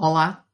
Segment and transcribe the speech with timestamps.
[0.00, 0.44] Olá,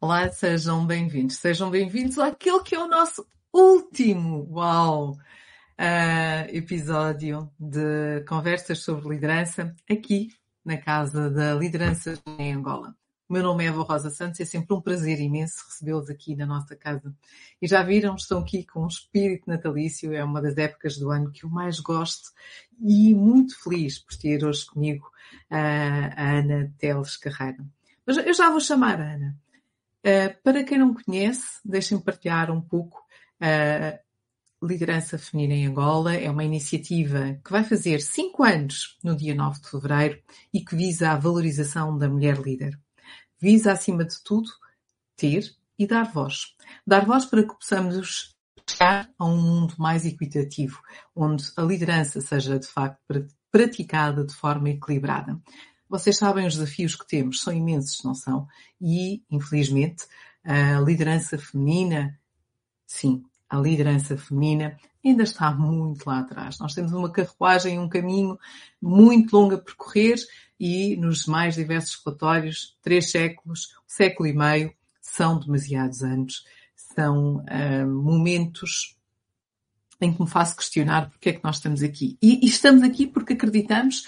[0.00, 1.38] olá, sejam bem-vindos.
[1.38, 9.74] Sejam bem-vindos àquele que é o nosso último, uau, uh, episódio de conversas sobre liderança
[9.90, 10.28] aqui
[10.64, 12.94] na Casa da Liderança em Angola.
[13.28, 16.46] O meu nome é Eva Rosa Santos, é sempre um prazer imenso recebê-los aqui na
[16.46, 17.12] nossa casa.
[17.60, 21.32] E já viram, estão aqui com um espírito natalício, é uma das épocas do ano
[21.32, 22.30] que eu mais gosto
[22.80, 25.10] e muito feliz por ter hoje comigo
[25.50, 27.66] uh, a Ana Teles Carreira.
[28.06, 29.36] Mas eu já vou chamar a Ana.
[30.00, 33.02] Uh, para quem não conhece, deixem-me partilhar um pouco
[33.40, 36.14] a uh, Liderança Feminina em Angola.
[36.14, 40.76] É uma iniciativa que vai fazer cinco anos no dia 9 de fevereiro e que
[40.76, 42.78] visa a valorização da mulher líder.
[43.40, 44.50] Visa, acima de tudo,
[45.16, 46.54] ter e dar voz.
[46.86, 48.34] Dar voz para que possamos
[48.68, 50.80] chegar a um mundo mais equitativo,
[51.14, 53.00] onde a liderança seja de facto
[53.50, 55.40] praticada de forma equilibrada.
[55.88, 58.48] Vocês sabem os desafios que temos, são imensos, não são?
[58.80, 60.06] E, infelizmente,
[60.42, 62.18] a liderança feminina,
[62.86, 66.58] sim, a liderança feminina ainda está muito lá atrás.
[66.58, 68.38] Nós temos uma carruagem, um caminho
[68.80, 70.16] muito longo a percorrer
[70.58, 76.44] e nos mais diversos relatórios, três séculos, um século e meio, são demasiados anos.
[76.74, 78.96] São uh, momentos
[80.00, 82.18] em que me faço questionar porque é que nós estamos aqui.
[82.20, 84.06] E, e estamos aqui porque acreditamos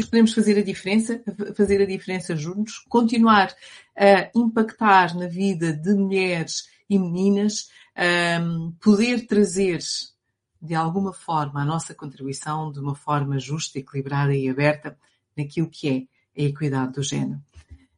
[0.00, 1.22] podemos fazer a diferença,
[1.54, 3.54] fazer a diferença juntos, continuar
[3.96, 7.70] a impactar na vida de mulheres e meninas,
[8.40, 9.80] um, poder trazer
[10.60, 14.96] de alguma forma a nossa contribuição de uma forma justa, equilibrada e aberta
[15.36, 17.40] naquilo que é a equidade do género.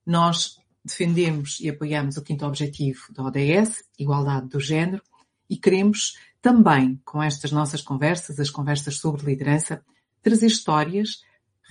[0.06, 5.02] Nós defendemos e apoiamos o quinto objetivo da ODS, igualdade do género,
[5.48, 9.82] e queremos também, com estas nossas conversas, as conversas sobre liderança,
[10.22, 11.22] trazer histórias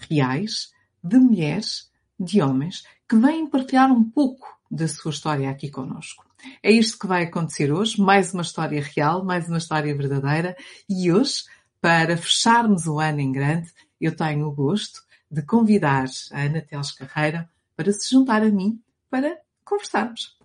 [0.10, 0.72] reais
[1.04, 6.26] de mulheres, de homens, que vêm partilhar um pouco da sua história aqui conosco.
[6.62, 10.56] É isto que vai acontecer hoje, mais uma história real, mais uma história verdadeira,
[10.90, 11.44] e hoje,
[11.80, 16.92] para fecharmos o ano em grande, eu tenho o gosto de convidar a Ana Teles
[16.92, 20.38] Carreira para se juntar a mim para conversarmos.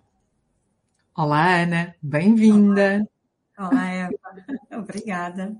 [1.15, 3.07] Olá, Ana, bem-vinda.
[3.57, 3.69] Olá.
[3.71, 4.15] Olá, Eva.
[4.79, 5.55] Obrigada.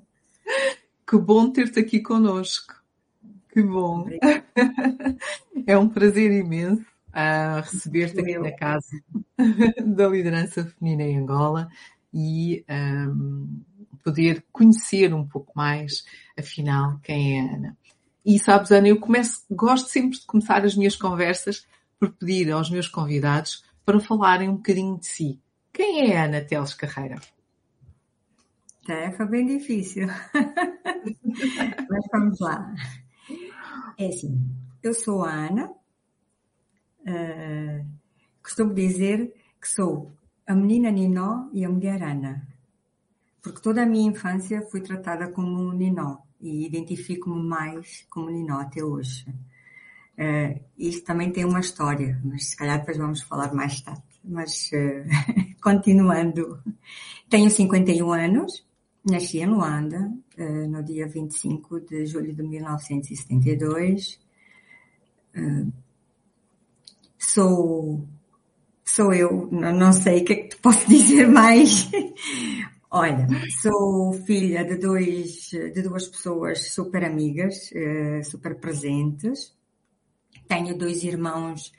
[1.05, 2.78] Que bom ter-te aqui conosco.
[3.51, 4.05] Que bom!
[5.65, 8.87] É um prazer imenso uh, receber-te aqui na casa
[9.85, 11.67] da liderança feminina em Angola
[12.13, 13.61] e um,
[14.03, 16.05] poder conhecer um pouco mais,
[16.37, 17.77] afinal, quem é a Ana.
[18.25, 21.65] E sabes, Ana, eu começo, gosto sempre de começar as minhas conversas
[21.99, 25.39] por pedir aos meus convidados para falarem um bocadinho de si.
[25.73, 27.17] Quem é a Ana Teles Carreira?
[28.85, 30.07] Tarefa bem difícil.
[31.89, 32.73] Mas vamos lá.
[33.99, 34.39] É assim,
[34.81, 35.69] eu sou a Ana,
[37.01, 37.85] uh,
[38.41, 40.09] costumo dizer que sou
[40.47, 42.47] a menina Ninó e a mulher Ana,
[43.41, 48.81] porque toda a minha infância fui tratada como Ninó e identifico-me mais como Ninó até
[48.81, 49.29] hoje.
[50.17, 54.01] Uh, isto também tem uma história, mas se calhar depois vamos falar mais tarde.
[54.23, 55.03] Mas uh,
[55.61, 56.63] continuando,
[57.29, 58.65] tenho 51 anos,
[59.03, 60.09] Nasci em Luanda,
[60.45, 64.19] no dia 25 de julho de 1972.
[65.33, 65.65] Eh,
[67.17, 68.07] sou,
[68.85, 71.89] sou eu, não sei o que é que te posso dizer mais.
[72.91, 73.27] Olha,
[73.61, 79.55] sou filha de, dois, de duas pessoas super amigas, eh, super presentes.
[80.47, 81.71] Tenho dois irmãos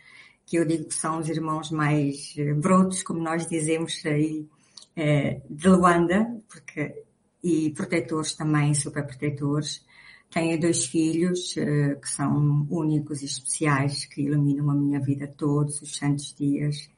[0.46, 4.48] que eu digo que são os irmãos mais brotos, como nós dizemos aí,
[5.48, 7.04] de Luanda, porque
[7.42, 9.84] e protetores também, super protetores.
[10.30, 15.82] Tenho dois filhos uh, que são únicos e especiais, que iluminam a minha vida todos
[15.82, 16.88] os santos dias.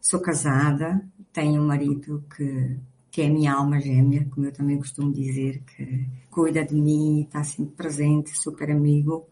[0.00, 1.02] Sou casada,
[1.32, 2.76] tenho um marido que,
[3.10, 7.22] que é a minha alma gêmea, como eu também costumo dizer, que cuida de mim,
[7.22, 9.26] está sempre presente, super amigo.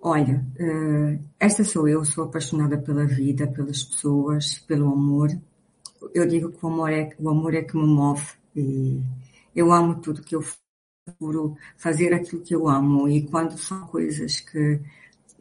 [0.00, 5.36] Olha, uh, esta sou eu, sou apaixonada pela vida, pelas pessoas, pelo amor.
[6.14, 8.24] Eu digo que o amor é, o amor é que me move
[8.54, 9.02] e
[9.60, 10.42] eu amo tudo que eu
[11.04, 14.80] procuro fazer aquilo que eu amo e quando são coisas que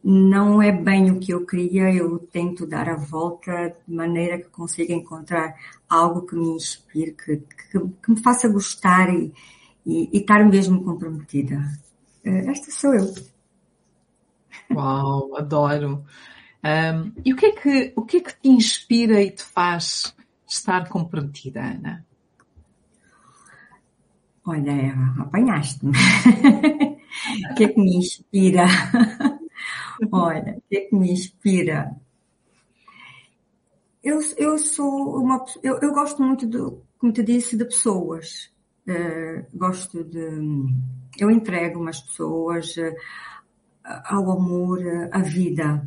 [0.04, 4.50] não é bem o que eu queria, eu tento dar a volta de maneira que
[4.50, 5.54] consiga encontrar
[5.90, 9.34] algo que me inspire, que, que, que me faça gostar e,
[9.86, 11.62] e, e, estar mesmo comprometida.
[12.24, 13.14] Eh, esta sou eu.
[14.74, 16.06] Uau, adoro.
[16.64, 20.16] Um, e o que, é que, o que é que te inspira e te faz
[20.48, 22.07] estar comprometida, Ana?
[24.48, 25.92] Olha, Eva, apanhaste-me.
[25.92, 28.66] o que é que me inspira?
[30.12, 31.96] Olha, o que é que me inspira?
[34.08, 38.50] eu, eu sou uma eu, eu gosto muito do, como te disse, de pessoas.
[38.88, 40.30] Uh, gosto de
[41.20, 42.96] eu entrego umas pessoas uh,
[44.06, 44.80] ao amor,
[45.12, 45.86] à vida.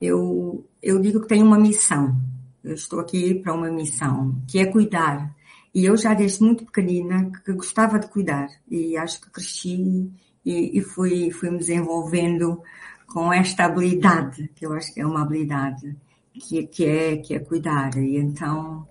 [0.00, 2.16] Eu eu digo que tenho uma missão.
[2.64, 5.34] Eu estou aqui para uma missão, que é cuidar.
[5.74, 10.10] E eu já desde muito pequenina que gostava de cuidar e acho que cresci
[10.44, 12.62] e, e fui, fui me desenvolvendo
[13.06, 15.96] com esta habilidade, que eu acho que é uma habilidade
[16.34, 17.96] que, que, é, que é cuidar.
[17.96, 18.86] E então,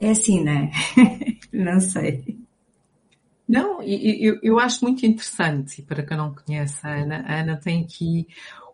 [0.00, 0.70] é assim, né?
[1.52, 2.44] não sei.
[3.46, 7.84] Não, eu, eu acho muito interessante, para quem não conhece a Ana, a Ana tem
[7.84, 8.26] aqui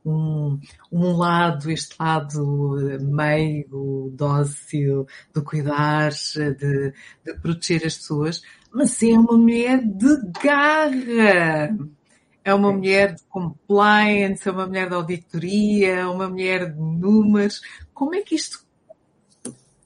[0.04, 0.58] um,
[0.90, 6.92] um lado, este lado meio, dócil, de cuidar, de,
[7.24, 8.42] de proteger as pessoas,
[8.72, 11.76] mas é uma mulher de garra.
[12.42, 17.60] É uma mulher de compliance, é uma mulher de auditoria, é uma mulher de números.
[17.92, 18.64] Como é que isto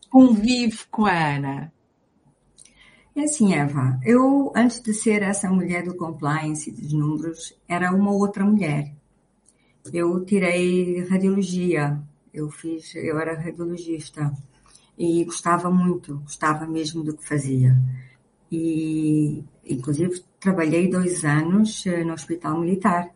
[0.08, 1.72] convive com a Ana?
[3.16, 7.93] É assim, Eva, eu, antes de ser essa mulher do compliance e dos números, era
[7.93, 8.93] uma outra mulher.
[9.93, 12.01] Eu tirei radiologia,
[12.33, 14.33] eu fiz, eu era radiologista
[14.99, 17.77] e gostava muito, gostava mesmo do que fazia.
[18.51, 23.11] E, inclusive, trabalhei dois anos eh, no Hospital Militar.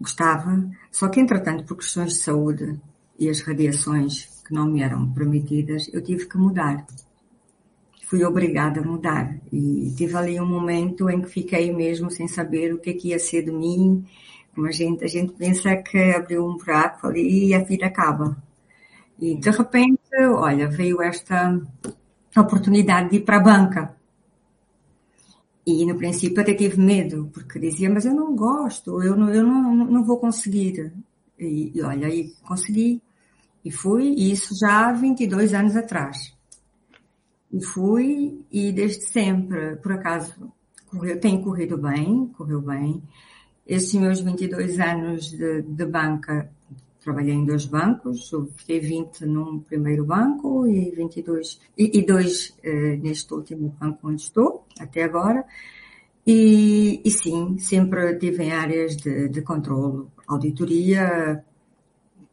[0.00, 2.80] Gostava, só que, entretanto, por questões de saúde
[3.18, 6.84] e as radiações que não me eram permitidas, eu tive que mudar.
[8.06, 9.38] Fui obrigada a mudar.
[9.52, 13.08] E tive ali um momento em que fiquei mesmo sem saber o que, é que
[13.08, 14.04] ia ser de mim.
[14.54, 18.36] Como a gente, a gente pensa que abriu um buraco ali e a vida acaba.
[19.18, 21.60] E de repente, olha, veio esta
[22.36, 23.96] oportunidade de ir para a banca.
[25.64, 29.46] E no princípio até tive medo, porque dizia, mas eu não gosto, eu não, eu
[29.46, 30.92] não, não vou conseguir.
[31.38, 33.00] E, e olha, aí consegui.
[33.64, 36.34] E fui, e isso já há 22 anos atrás.
[37.52, 40.52] E fui, e desde sempre, por acaso,
[40.90, 43.02] correu, tem corrido bem, correu bem.
[43.66, 46.50] Esses meus 22 anos de, de banca
[47.02, 52.96] trabalhei em dois bancos, fiquei 20 num primeiro banco e 22 e, e dois eh,
[52.96, 55.44] neste último banco onde estou até agora.
[56.24, 61.44] E, e sim, sempre tive em áreas de, de controle, auditoria,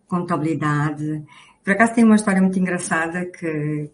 [0.08, 1.24] contabilidade.
[1.64, 3.90] Por acaso tem uma história muito engraçada que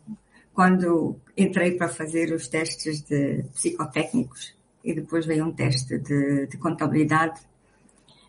[0.54, 4.55] quando entrei para fazer os testes de psicotécnicos
[4.86, 7.42] e depois veio um teste de, de contabilidade,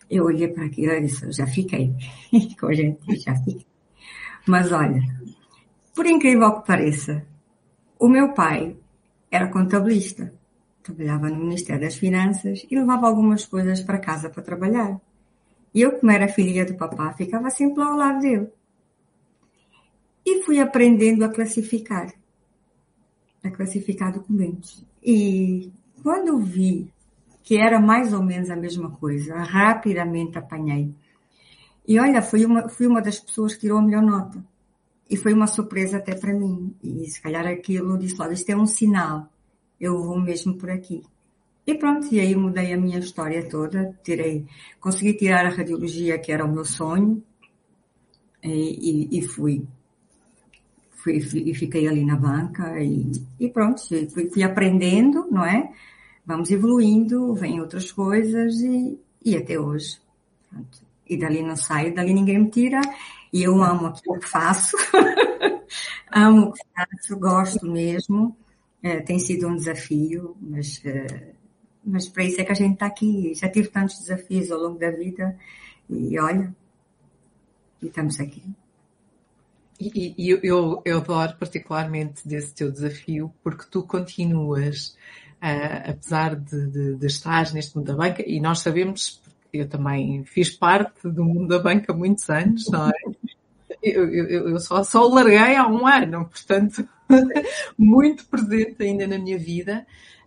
[0.09, 1.93] eu olhei para aquilo e disse, já fiquei.
[2.59, 3.65] Com a gente, já fiquei.
[4.47, 5.01] Mas olha,
[5.93, 7.25] por incrível que pareça,
[7.99, 8.75] o meu pai
[9.29, 10.33] era contabilista.
[10.81, 14.99] Trabalhava no Ministério das Finanças e levava algumas coisas para casa para trabalhar.
[15.73, 18.47] E eu, como era filha do papá, ficava sempre lá ao lado dele.
[20.25, 22.13] E fui aprendendo a classificar.
[23.43, 24.83] A classificar documentos.
[25.03, 26.91] E quando vi
[27.47, 29.37] que era mais ou menos a mesma coisa.
[29.37, 30.93] Rapidamente apanhei.
[31.87, 34.43] E olha, fui uma, fui uma das pessoas que tirou a melhor nota.
[35.09, 36.75] E foi uma surpresa até para mim.
[36.83, 39.31] E se calhar aquilo disse, olha, isto é um sinal.
[39.79, 41.01] Eu vou mesmo por aqui.
[41.65, 43.97] E pronto, e aí mudei a minha história toda.
[44.03, 44.45] Tirei,
[44.81, 47.23] consegui tirar a radiologia, que era o meu sonho.
[48.43, 49.65] E, e, e fui.
[50.97, 55.71] Fui, e fiquei ali na banca e, e pronto, fui, fui aprendendo, não é?
[56.27, 59.97] vamos evoluindo, vêm outras coisas e, e até hoje.
[60.49, 60.85] Pronto.
[61.09, 62.81] E dali não saio, dali ninguém me tira.
[63.31, 64.75] E eu amo aquilo que faço.
[66.11, 68.35] amo o que faço, gosto mesmo.
[68.83, 71.33] É, tem sido um desafio, mas, é,
[71.83, 73.33] mas para isso é que a gente está aqui.
[73.33, 75.37] Já tive tantos desafios ao longo da vida
[75.89, 76.53] e olha,
[77.81, 78.43] e estamos aqui.
[79.79, 84.95] E, e eu, eu adoro particularmente desse teu desafio, porque tu continuas
[85.37, 89.21] uh, apesar de, de, de estar neste mundo da banca, e nós sabemos,
[89.53, 92.93] eu também fiz parte do mundo da banca há muitos anos, não é?
[93.83, 96.87] Eu, eu, eu só, só larguei há um ano, portanto,
[97.77, 99.85] muito presente ainda na minha vida.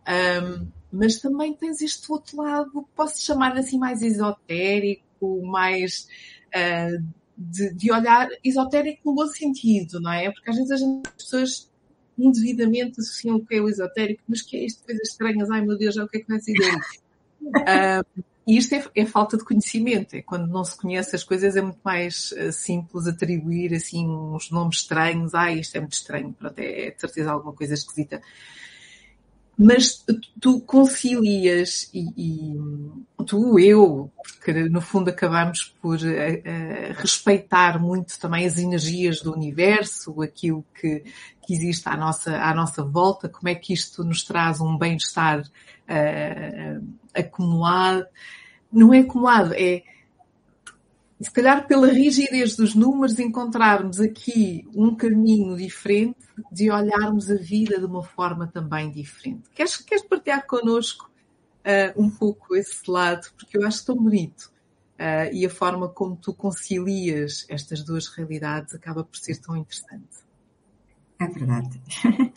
[0.08, 6.08] Um, mas também tens este outro lado, posso chamar assim mais esotérico, mais
[6.48, 7.04] uh,
[7.40, 10.30] de, de, olhar esotérico no bom sentido, não é?
[10.30, 10.82] Porque às vezes as
[11.16, 11.70] pessoas
[12.18, 15.78] indevidamente associam o que é o esotérico, mas que é isto, coisas estranhas, ai meu
[15.78, 19.44] Deus, já o que é que vai ser uh, E isto é, é, falta de
[19.44, 24.06] conhecimento, é quando não se conhece as coisas é muito mais uh, simples atribuir assim
[24.06, 27.74] uns nomes estranhos, ai isto é muito estranho, pronto, é, é de certeza alguma coisa
[27.74, 28.20] esquisita.
[29.62, 30.02] Mas
[30.40, 38.18] tu concilias e, e, tu, eu, porque no fundo acabamos por uh, uh, respeitar muito
[38.18, 41.04] também as energias do universo, aquilo que,
[41.42, 45.40] que existe à nossa, à nossa volta, como é que isto nos traz um bem-estar
[45.42, 48.06] uh, acumulado.
[48.72, 49.82] Não é acumulado, é
[51.20, 56.18] se calhar pela rigidez dos números encontrarmos aqui um caminho diferente
[56.50, 59.50] de olharmos a vida de uma forma também diferente.
[59.54, 61.10] Queres, queres partilhar connosco
[61.60, 63.28] uh, um pouco esse lado?
[63.36, 64.50] Porque eu acho tão bonito.
[64.94, 70.24] Uh, e a forma como tu concilias estas duas realidades acaba por ser tão interessante.
[71.18, 71.80] É verdade.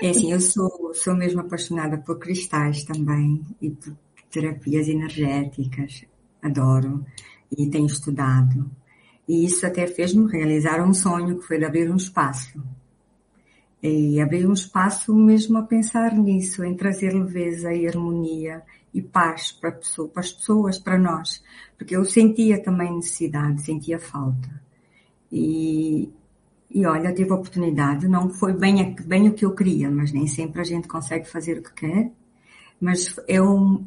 [0.00, 3.96] É assim, eu sou, sou mesmo apaixonada por cristais também e por
[4.30, 6.04] terapias energéticas.
[6.42, 7.06] Adoro
[7.56, 8.70] e tenho estudado.
[9.28, 12.62] E isso até fez-me realizar um sonho que foi de abrir um espaço.
[13.82, 18.62] E abrir um espaço mesmo a pensar nisso, em trazer leveza e harmonia
[18.94, 21.42] e paz para, pessoa, para as pessoas, para nós.
[21.76, 24.62] Porque eu sentia também necessidade, sentia falta.
[25.30, 26.10] E,
[26.70, 30.26] e olha, tive a oportunidade, não foi bem, bem o que eu queria, mas nem
[30.26, 32.12] sempre a gente consegue fazer o que quer.
[32.80, 33.84] Mas é um,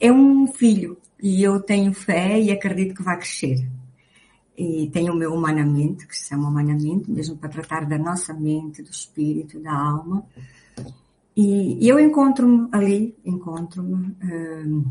[0.00, 3.66] é um filho e eu tenho fé e acredito que vai crescer.
[4.56, 8.82] E tenho o meu humanamente, que se chama humanamente, mesmo para tratar da nossa mente,
[8.82, 10.24] do espírito, da alma.
[11.36, 14.16] E, eu encontro-me ali, encontro-me.
[14.22, 14.84] Hum,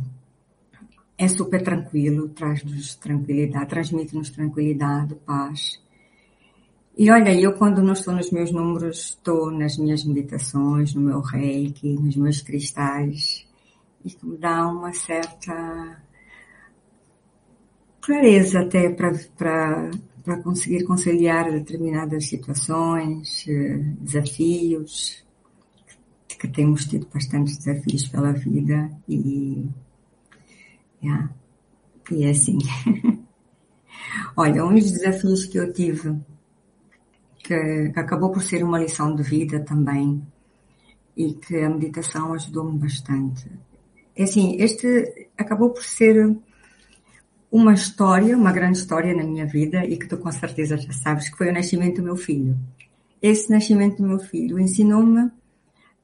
[1.17, 5.81] é super tranquilo, traz-nos tranquilidade, transmite-nos tranquilidade, paz.
[6.97, 11.21] E olha, eu quando não estou nos meus números, estou nas minhas meditações, no meu
[11.21, 13.47] reiki, nos meus cristais,
[14.03, 16.04] e me dá uma certa
[18.05, 25.25] clareza até para conseguir conciliar determinadas situações, eh, desafios,
[26.27, 29.67] que temos tido bastantes desafios pela vida e,
[31.03, 31.31] yeah,
[32.11, 32.59] e é assim.
[34.37, 36.15] Olha, um dos desafios que eu tive,
[37.39, 40.21] que, que acabou por ser uma lição de vida também,
[41.17, 43.49] e que a meditação ajudou-me bastante.
[44.15, 46.37] É assim, este acabou por ser
[47.51, 51.29] uma história, uma grande história na minha vida e que tu com certeza já sabes
[51.29, 52.57] que foi o nascimento do meu filho.
[53.21, 55.31] Esse nascimento do meu filho ensinou-me,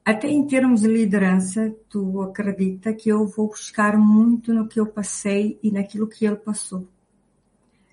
[0.04, 4.88] até em termos de liderança, tu acredita que eu vou buscar muito no que eu
[4.88, 6.88] passei e naquilo que ele passou.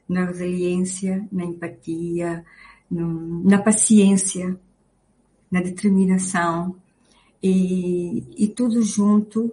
[0.08, 2.44] Na resiliência, na empatia,
[2.90, 4.58] na paciência,
[5.50, 6.76] na determinação
[7.42, 9.52] e, e tudo junto.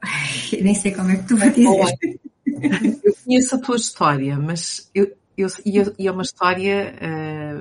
[0.00, 0.08] Opá,
[0.62, 2.20] nem sei como é que tu vai dizer.
[3.04, 5.48] Eu conheço a tua história, mas eu, eu,
[5.98, 6.94] e é uma história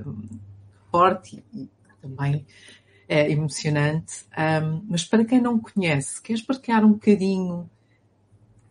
[0.06, 0.18] uh,
[0.92, 1.70] forte e
[2.02, 2.46] também
[3.10, 4.26] uh, emocionante.
[4.38, 7.70] Um, mas para quem não conhece, queres partilhar um bocadinho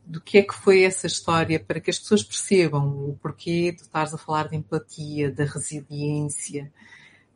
[0.05, 3.83] do que é que foi essa história para que as pessoas percebam o porquê tu
[3.83, 6.73] estás a falar de empatia, da resiliência.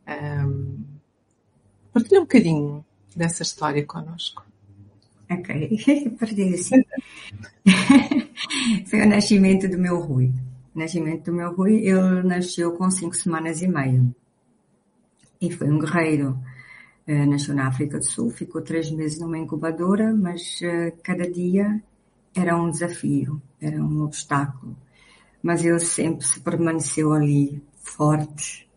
[0.07, 0.83] Um,
[1.93, 2.83] partilha um bocadinho
[3.15, 4.43] dessa história connosco.
[5.29, 5.77] Ok,
[6.19, 6.83] partir assim.
[8.87, 10.31] Foi o nascimento do meu Rui.
[10.75, 14.03] O nascimento do meu Rui, ele nasceu com cinco semanas e meia.
[15.39, 16.39] E foi um guerreiro.
[17.07, 21.81] Uh, nasceu na África do Sul, ficou três meses numa incubadora, mas uh, cada dia
[22.33, 24.75] era um desafio, era um obstáculo.
[25.41, 28.67] Mas ele sempre se permaneceu ali, forte.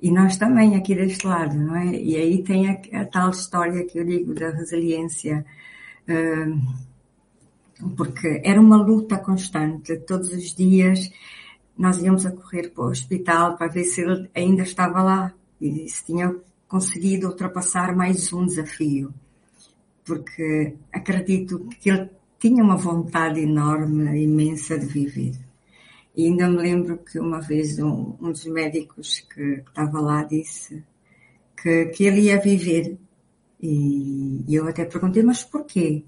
[0.00, 1.94] E nós também aqui deste lado, não é?
[1.94, 5.44] E aí tem a, a tal história que eu digo da resiliência,
[7.96, 9.96] porque era uma luta constante.
[9.98, 11.10] Todos os dias
[11.76, 15.88] nós íamos a correr para o hospital para ver se ele ainda estava lá e
[15.88, 16.34] se tinha
[16.66, 19.14] conseguido ultrapassar mais um desafio.
[20.04, 25.34] Porque acredito que ele tinha uma vontade enorme, imensa de viver.
[26.16, 30.82] E ainda me lembro que uma vez um, um dos médicos que estava lá disse
[31.62, 32.98] que, que ele ia viver
[33.60, 36.04] e eu até perguntei, mas porquê?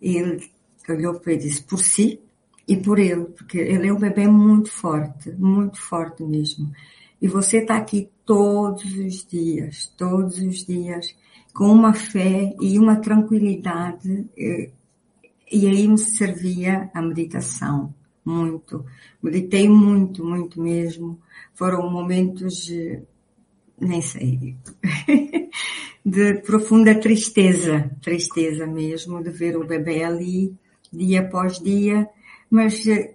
[0.00, 0.40] Ele
[0.88, 2.20] olhou para ele e disse, por si
[2.66, 6.72] e por ele, porque ele é um bebê muito forte, muito forte mesmo.
[7.20, 11.14] E você está aqui todos os dias, todos os dias,
[11.54, 14.26] com uma fé e uma tranquilidade.
[14.36, 17.94] E aí me servia a meditação,
[18.24, 18.84] muito.
[19.22, 21.20] Meditei muito, muito mesmo.
[21.54, 22.70] Foram momentos,
[23.78, 24.56] nem sei,
[26.04, 30.54] de profunda tristeza, tristeza mesmo, de ver o bebê ali,
[30.92, 32.08] dia após dia,
[32.50, 33.14] mas eh,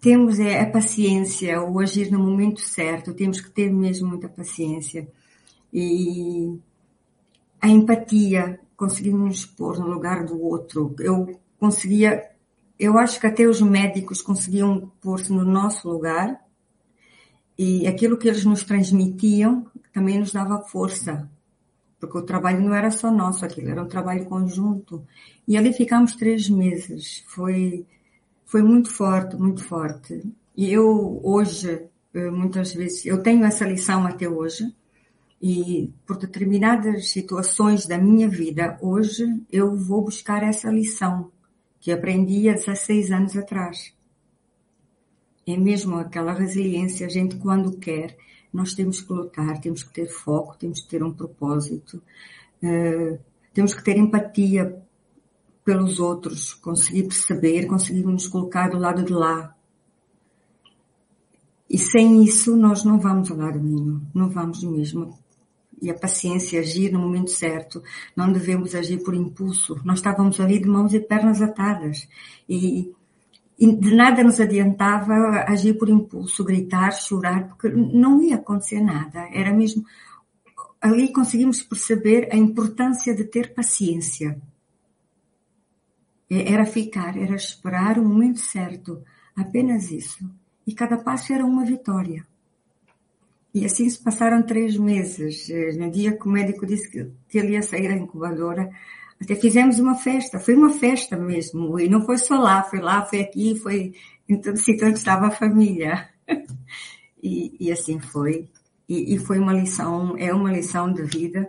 [0.00, 5.08] temos é, a paciência, o agir no momento certo, temos que ter mesmo muita paciência.
[5.72, 6.58] E,
[7.60, 10.94] a empatia, conseguimos pôr no lugar do outro.
[10.98, 12.30] Eu conseguia,
[12.78, 16.40] eu acho que até os médicos conseguiam pôr-se no nosso lugar
[17.58, 21.30] e aquilo que eles nos transmitiam também nos dava força,
[22.00, 25.06] porque o trabalho não era só nosso, aquilo era um trabalho conjunto.
[25.46, 27.22] E ali ficamos três meses.
[27.28, 27.86] Foi,
[28.46, 30.22] foi muito forte, muito forte.
[30.56, 31.82] E eu hoje,
[32.14, 34.74] eh, muitas vezes, eu tenho essa lição até hoje,
[35.42, 41.30] e por determinadas situações da minha vida, hoje eu vou buscar essa lição
[41.80, 43.94] que aprendi há 16 anos atrás.
[45.46, 48.16] É mesmo aquela resiliência, a gente quando quer,
[48.52, 52.02] nós temos que lutar, temos que ter foco, temos que ter um propósito,
[52.62, 53.18] uh,
[53.52, 54.82] temos que ter empatia
[55.64, 59.54] pelos outros, conseguir perceber, conseguir nos colocar do lado de lá.
[61.68, 65.18] E sem isso nós não vamos a lado nenhum, não vamos mesmo
[65.80, 67.82] e a paciência, agir no momento certo.
[68.14, 69.80] Não devemos agir por impulso.
[69.84, 72.06] Nós estávamos ali de mãos e pernas atadas.
[72.48, 72.92] E
[73.60, 79.28] de nada nos adiantava agir por impulso, gritar, chorar, porque não ia acontecer nada.
[79.32, 79.84] Era mesmo.
[80.80, 84.40] Ali conseguimos perceber a importância de ter paciência.
[86.30, 89.02] Era ficar, era esperar o momento certo.
[89.36, 90.30] Apenas isso.
[90.66, 92.26] E cada passo era uma vitória.
[93.52, 95.50] E assim se passaram três meses.
[95.50, 98.70] Eh, no dia que o médico disse que, ele ia sair da incubadora,
[99.20, 100.38] até fizemos uma festa.
[100.38, 101.78] Foi uma festa mesmo.
[101.78, 103.92] E não foi só lá, foi lá, foi aqui, foi
[104.28, 106.08] em todo sítio onde estava a família.
[107.22, 108.48] e, e assim foi.
[108.88, 111.48] E, e, foi uma lição, é uma lição de vida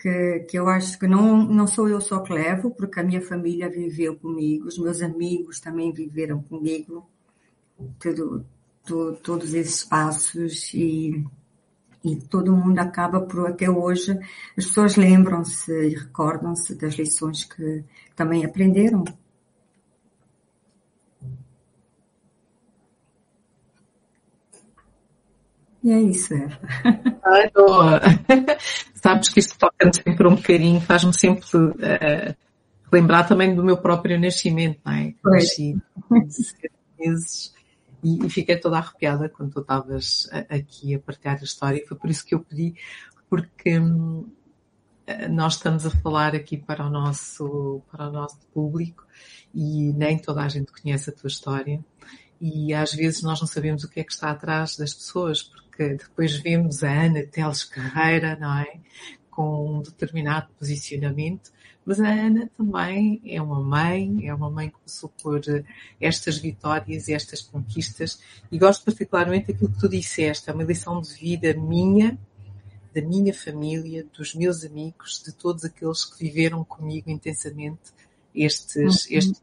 [0.00, 3.20] que, que eu acho que não, não sou eu só que levo, porque a minha
[3.20, 7.08] família viveu comigo, os meus amigos também viveram comigo.
[7.98, 8.46] Tudo,
[8.84, 11.24] to, todos esses passos e,
[12.04, 14.18] e todo mundo acaba por até hoje
[14.56, 17.84] as pessoas lembram-se e recordam-se das lições que
[18.16, 19.04] também aprenderam.
[25.84, 26.58] E é isso, Eva.
[27.24, 27.50] Ai,
[28.94, 32.36] Sabes que isto toca-me sempre um bocadinho, faz-me sempre uh,
[32.92, 35.12] lembrar também do meu próprio nascimento, não é?
[35.24, 35.76] Nasci
[36.98, 37.52] meses
[38.02, 41.84] e, e fiquei toda arrepiada quando tu estavas aqui a partilhar a história.
[41.86, 42.74] Foi por isso que eu pedi,
[43.28, 44.26] porque hum,
[45.30, 49.06] nós estamos a falar aqui para o nosso, para o nosso público
[49.54, 51.84] e nem toda a gente conhece a tua história.
[52.40, 55.94] E às vezes nós não sabemos o que é que está atrás das pessoas, porque
[55.94, 58.80] depois vemos a Ana Teles Carreira, não é?
[59.30, 61.52] Com um determinado posicionamento,
[61.84, 65.40] mas a Ana também é uma mãe, é uma mãe que passou por
[66.00, 68.20] estas vitórias e estas conquistas.
[68.50, 72.18] E gosto particularmente daquilo que tu disseste, é uma lição de vida minha,
[72.94, 77.92] da minha família, dos meus amigos, de todos aqueles que viveram comigo intensamente
[78.34, 79.16] estes, uhum.
[79.16, 79.42] estes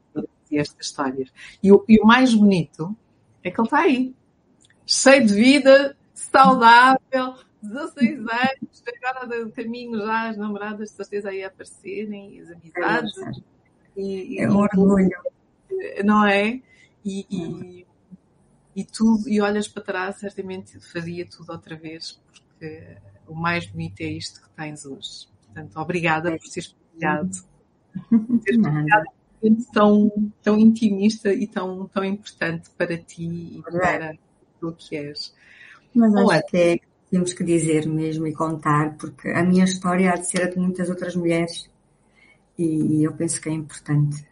[0.58, 1.30] estas histórias.
[1.62, 2.96] E o, e o mais bonito
[3.44, 4.16] é que ele está aí,
[4.86, 11.44] cheio de vida, saudável, 16 anos, agora de caminho já as namoradas de certeza aí
[11.44, 13.18] aparecerem, as amizades.
[13.98, 15.10] É, e, é um orgulho.
[16.04, 16.62] Não é?
[17.04, 17.88] E, e,
[18.76, 24.02] e tudo, e olhas para trás, certamente faria tudo outra vez, porque o mais bonito
[24.02, 25.28] é isto que tens hoje.
[25.46, 27.38] Portanto, obrigada por teres partilhado.
[28.44, 29.20] Teres partilhado
[29.72, 34.18] tão, tão intimista e tão, tão importante para ti e para
[34.62, 35.34] o que és.
[35.94, 40.16] Mas acho que é temos que dizer mesmo e contar, porque a minha história há
[40.16, 41.70] de ser a de muitas outras mulheres
[42.58, 44.28] e eu penso que é importante.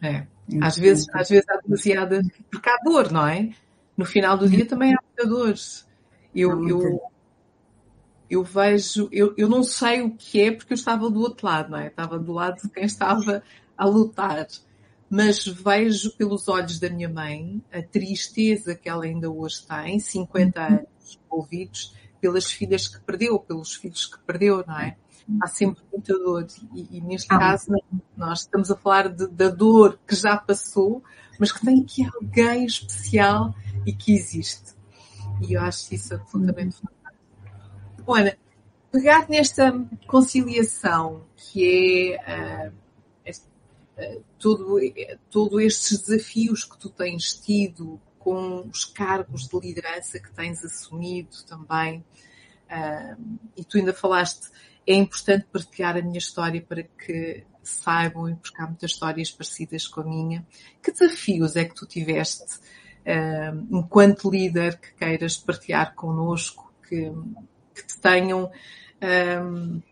[0.00, 0.14] É.
[0.16, 0.26] é
[0.60, 3.50] às vezes, às vezes há demasiada, porque há dor, não é?
[3.96, 5.54] No final do dia também há muita dor.
[6.34, 7.02] Eu, eu,
[8.30, 11.70] eu vejo, eu, eu não sei o que é porque eu estava do outro lado,
[11.70, 11.88] não é?
[11.88, 13.42] Estava do lado de quem estava
[13.76, 14.46] a lutar
[15.14, 20.58] mas vejo pelos olhos da minha mãe a tristeza que ela ainda hoje tem, 50
[20.58, 20.66] uhum.
[20.66, 20.91] anos
[21.24, 24.96] envolvidos, pelas filhas que perdeu, pelos filhos que perdeu, não é?
[25.40, 27.38] Há sempre muita dor e, e neste ah.
[27.38, 27.72] caso
[28.16, 31.02] nós estamos a falar de, da dor que já passou,
[31.38, 33.54] mas que tem aqui alguém especial
[33.86, 34.74] e que existe.
[35.40, 38.14] E eu acho isso absolutamente fantástico.
[38.14, 38.36] Ana,
[38.90, 39.72] pegar nesta
[40.06, 44.78] conciliação que é uh, todo,
[45.30, 51.36] todo estes desafios que tu tens tido com os cargos de liderança que tens assumido
[51.46, 52.04] também.
[52.70, 54.48] Uh, e tu ainda falaste,
[54.86, 60.00] é importante partilhar a minha história para que saibam, porque há muitas histórias parecidas com
[60.00, 60.46] a minha.
[60.82, 62.56] Que desafios é que tu tiveste
[63.06, 67.10] uh, enquanto líder que queiras partilhar connosco, que,
[67.74, 68.50] que te tenham
[69.02, 69.82] um,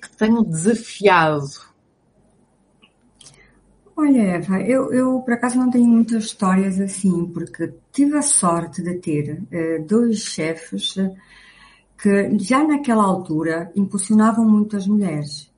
[0.00, 1.73] que tenham desafiado?
[3.96, 8.82] Olha, Eva, eu, eu por acaso não tenho muitas histórias assim, porque tive a sorte
[8.82, 10.96] de ter uh, dois chefes
[11.96, 15.52] que já naquela altura impulsionavam muito as mulheres.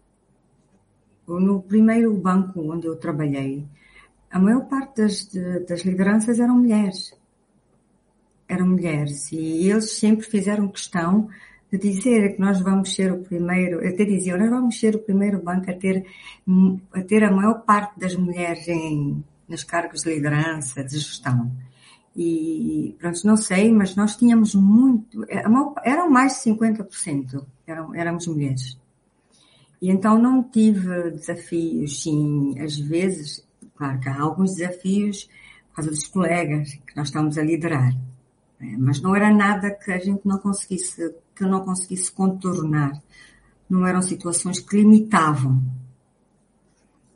[1.26, 3.66] No primeiro banco onde eu trabalhei,
[4.30, 7.18] a maior parte das, de, das lideranças eram mulheres.
[8.46, 9.32] Eram mulheres.
[9.32, 11.28] E eles sempre fizeram questão
[11.70, 15.42] de dizer que nós vamos ser o primeiro, até diziam, nós vamos ser o primeiro
[15.42, 16.04] banco a ter,
[16.92, 21.50] a ter a maior parte das mulheres em, nos cargos de liderança, de gestão.
[22.14, 25.18] E, pronto, não sei, mas nós tínhamos muito,
[25.50, 28.78] maior, eram mais de 50%, eram, éramos mulheres.
[29.80, 35.28] E então não tive desafios, sim, às vezes, claro que há alguns desafios
[35.68, 37.92] por causa dos colegas que nós estamos a liderar.
[38.58, 38.76] Né?
[38.78, 42.92] Mas não era nada que a gente não conseguisse, que não conseguisse contornar.
[43.68, 45.62] Não eram situações que limitavam.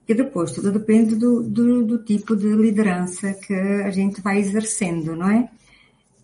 [0.07, 5.17] E depois tudo depende do, do, do tipo de liderança que a gente vai exercendo,
[5.17, 5.49] não é?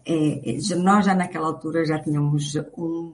[0.05, 0.59] é?
[0.77, 3.13] nós já naquela altura já tínhamos um,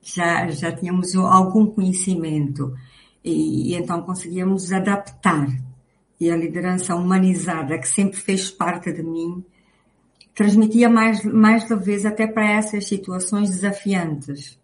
[0.00, 2.74] já, já tínhamos algum conhecimento
[3.22, 5.46] e, e então conseguíamos adaptar.
[6.18, 9.44] E a liderança humanizada que sempre fez parte de mim
[10.34, 14.58] transmitia mais, mais leveza até para essas situações desafiantes.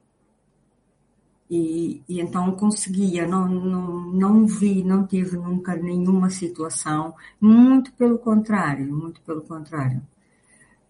[1.50, 8.18] E, e, então conseguia, não, não, não vi, não tive nunca nenhuma situação, muito pelo
[8.18, 10.02] contrário, muito pelo contrário.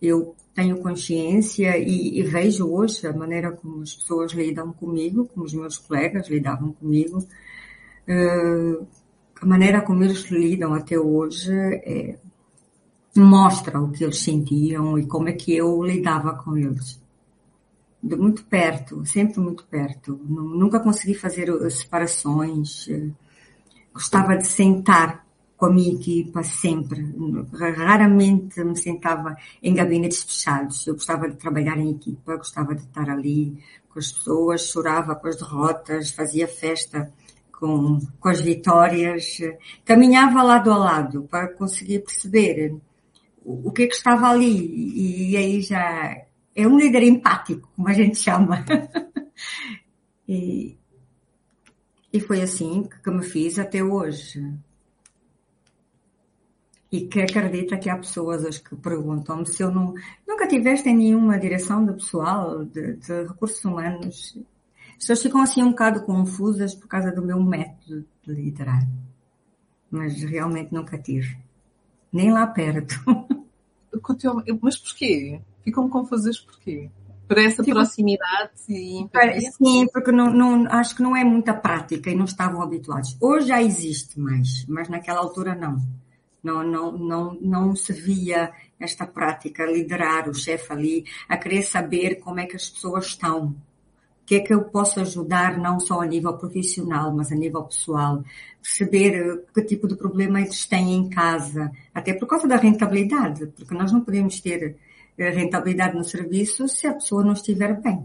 [0.03, 5.47] Eu tenho consciência e, e vejo hoje a maneira como as pessoas lidam comigo, como
[5.47, 8.87] os meus colegas lidavam comigo, uh,
[9.41, 12.19] a maneira como eles lidam até hoje é,
[13.19, 17.01] mostra o que eles sentiam e como é que eu lidava com eles.
[18.03, 20.19] De muito perto, sempre muito perto.
[20.25, 22.89] Nunca consegui fazer separações.
[23.93, 25.27] Gostava de sentar
[25.57, 27.05] com a minha equipa sempre.
[27.53, 30.87] Raramente me sentava em gabinetes fechados.
[30.87, 35.27] Eu gostava de trabalhar em equipa, gostava de estar ali com as pessoas, chorava com
[35.27, 37.13] as derrotas, fazia festa
[37.59, 39.39] com, com as vitórias,
[39.85, 42.77] caminhava lado a lado para conseguir perceber
[43.49, 45.31] o, que é que estava ali.
[45.31, 46.23] E aí já
[46.55, 48.65] é um líder empático, como a gente chama.
[50.29, 50.77] e,
[52.13, 54.53] e foi assim que me fiz até hoje.
[56.93, 59.95] E que acredita que há pessoas hoje que perguntam-me se eu não,
[60.27, 64.39] nunca tiveste em nenhuma direção de pessoal, de, de recursos humanos.
[64.91, 68.87] As pessoas ficam assim um bocado confusas por causa do meu método de liderar.
[69.91, 71.39] Mas realmente nunca tive.
[72.13, 72.97] Nem lá perto.
[74.61, 75.41] Mas porquê?
[75.63, 76.91] Ficam confusas porquê?
[77.29, 79.51] Por essa tipo, proximidade e empatia?
[79.53, 83.17] Sim, porque não, não, acho que não é muita prática e não estavam habituados.
[83.21, 85.77] Hoje já existe mais, mas naquela altura não.
[86.43, 92.15] Não, não, não, não se via esta prática, liderar o chefe ali, a querer saber
[92.17, 93.55] como é que as pessoas estão,
[94.29, 98.23] que é que eu posso ajudar não só a nível profissional, mas a nível pessoal,
[98.61, 103.47] perceber eh, que tipo de problema eles têm em casa, até por causa da rentabilidade,
[103.57, 104.77] porque nós não podemos ter
[105.17, 108.05] eh, rentabilidade no serviço se a pessoa não estiver bem.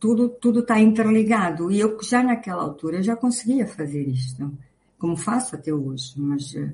[0.00, 4.50] Tudo, tudo está interligado e eu já naquela altura já conseguia fazer isto,
[4.98, 6.72] como faço até hoje, mas eh,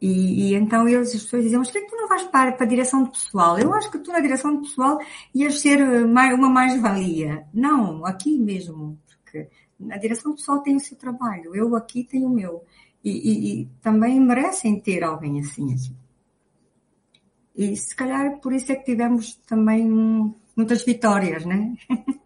[0.00, 2.66] e, e, então eles, as pessoas diziam, mas por que tu não vais para, para
[2.66, 3.58] a direção de pessoal?
[3.58, 4.98] Eu acho que tu na direção de pessoal
[5.34, 7.46] ias ser eh, uma mais-valia.
[7.52, 9.48] Não, aqui mesmo, porque
[9.80, 12.62] na direção de pessoal tem o seu trabalho, eu aqui tenho o meu.
[13.02, 15.96] E, e, e também merecem ter alguém assim aqui.
[17.54, 19.88] E se calhar por isso é que tivemos também
[20.54, 21.74] muitas vitórias, né?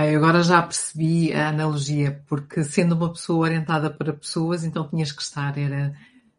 [0.00, 5.12] Ai, agora já percebi a analogia, porque sendo uma pessoa orientada para pessoas, então tinhas
[5.12, 5.92] que estar, era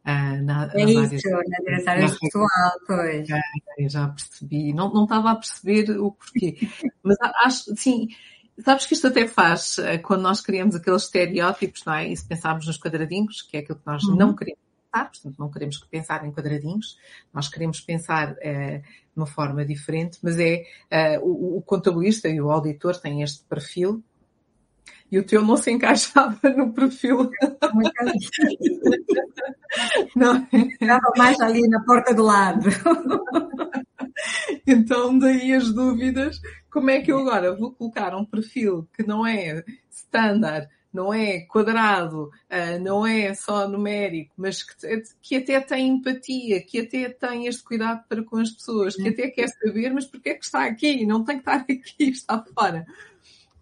[0.04, 3.30] uh, na, é isso, áreas, na direção pessoal, pois.
[3.30, 6.58] É, já percebi, não, não estava a perceber o porquê,
[7.04, 8.08] mas acho, sim,
[8.58, 12.08] sabes que isto até faz, ah, quando nós criamos aqueles estereótipos, não é?
[12.08, 14.16] E se pensarmos nos quadradinhos, que é aquilo que nós uhum.
[14.16, 16.98] não queremos portanto não queremos pensar em quadradinhos,
[17.34, 22.42] nós queremos pensar uh, de uma forma diferente, mas é uh, o, o, contabilista e
[22.42, 24.04] o auditor têm este perfil
[25.12, 27.30] e o teu não se encaixava no perfil.
[30.16, 30.48] não.
[30.52, 32.70] Estava mais ali na porta do lado.
[34.68, 39.26] Então, daí as dúvidas, como é que eu agora vou colocar um perfil que não
[39.26, 45.88] é standard não é quadrado, uh, não é só numérico, mas que, que, até tem
[45.88, 50.06] empatia, que até tem este cuidado para com as pessoas, que até quer saber, mas
[50.06, 51.06] porque é que está aqui?
[51.06, 52.86] Não tem que estar aqui, está fora.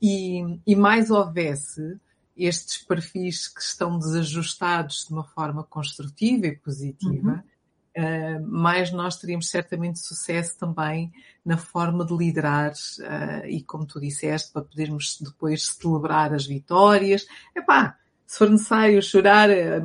[0.02, 1.98] E, e mais houvesse
[2.36, 7.59] estes perfis que estão desajustados de uma forma construtiva e positiva, uhum
[8.00, 11.12] uh, mais nós teríamos certamente sucesso também
[11.44, 17.26] na forma de liderar uh, e, como tu disseste, para podermos depois celebrar as vitórias.
[17.56, 17.98] Epá,
[18.30, 19.82] se for necessário chorar eh,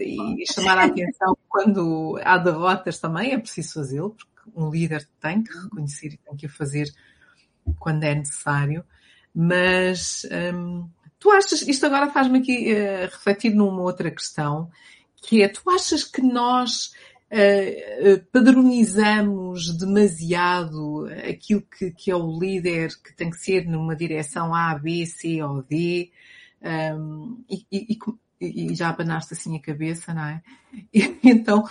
[0.00, 5.42] e chamar a atenção quando há derrotas também, é preciso fazê-lo, porque um líder tem
[5.42, 6.88] que reconhecer e tem que o fazer
[7.80, 8.84] quando é necessário.
[9.34, 10.88] Mas um,
[11.18, 14.70] tu achas, isto agora faz-me aqui uh, refletir numa outra questão,
[15.16, 16.92] que é, tu achas que nós
[18.30, 24.74] padronizamos demasiado aquilo que, que, é o líder, que tem que ser numa direção A,
[24.74, 26.10] B, C ou D,
[26.62, 27.98] um, e, e,
[28.40, 30.42] e, já abanaste assim a cabeça, não é?
[30.92, 31.64] E, então,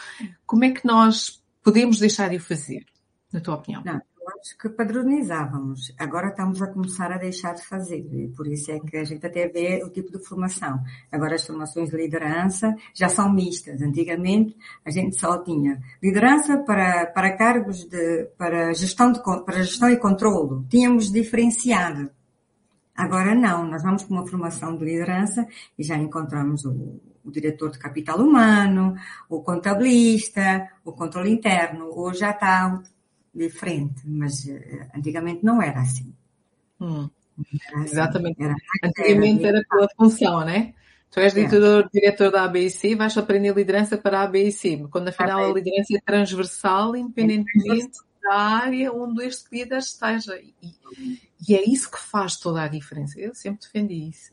[0.45, 2.85] como é que nós podemos deixar de o fazer,
[3.31, 3.83] na tua opinião?
[3.83, 4.01] Não
[4.39, 5.93] acho que padronizávamos.
[5.97, 8.07] Agora estamos a começar a deixar de fazer.
[8.11, 10.79] E por isso é que a gente até vê o tipo de formação.
[11.11, 13.81] Agora as formações de liderança já são mistas.
[13.81, 14.55] Antigamente
[14.85, 19.97] a gente só tinha liderança para, para cargos de, para gestão de, para gestão e
[19.97, 20.65] controlo.
[20.69, 22.11] Tínhamos diferenciado.
[22.95, 23.65] Agora não.
[23.65, 28.19] Nós vamos para uma formação de liderança e já encontramos o, o diretor de capital
[28.19, 28.95] humano,
[29.29, 31.89] o contabilista, o controle interno.
[31.91, 32.81] Hoje já está
[33.33, 36.13] diferente, mas uh, antigamente não era assim.
[36.79, 37.09] Hum.
[37.67, 37.91] Era assim.
[37.91, 38.43] Exatamente.
[38.43, 40.73] Era, antigamente era, pela função, né?
[41.09, 45.53] Tu és diretor, diretor da ABIC, vais aprender liderança para a ABIC, quando afinal a
[45.53, 50.37] liderança é transversal, independentemente da área onde este líder esteja.
[50.37, 50.53] E,
[51.49, 53.19] e, é isso que faz toda a diferença.
[53.19, 54.31] Eu sempre defendi isso.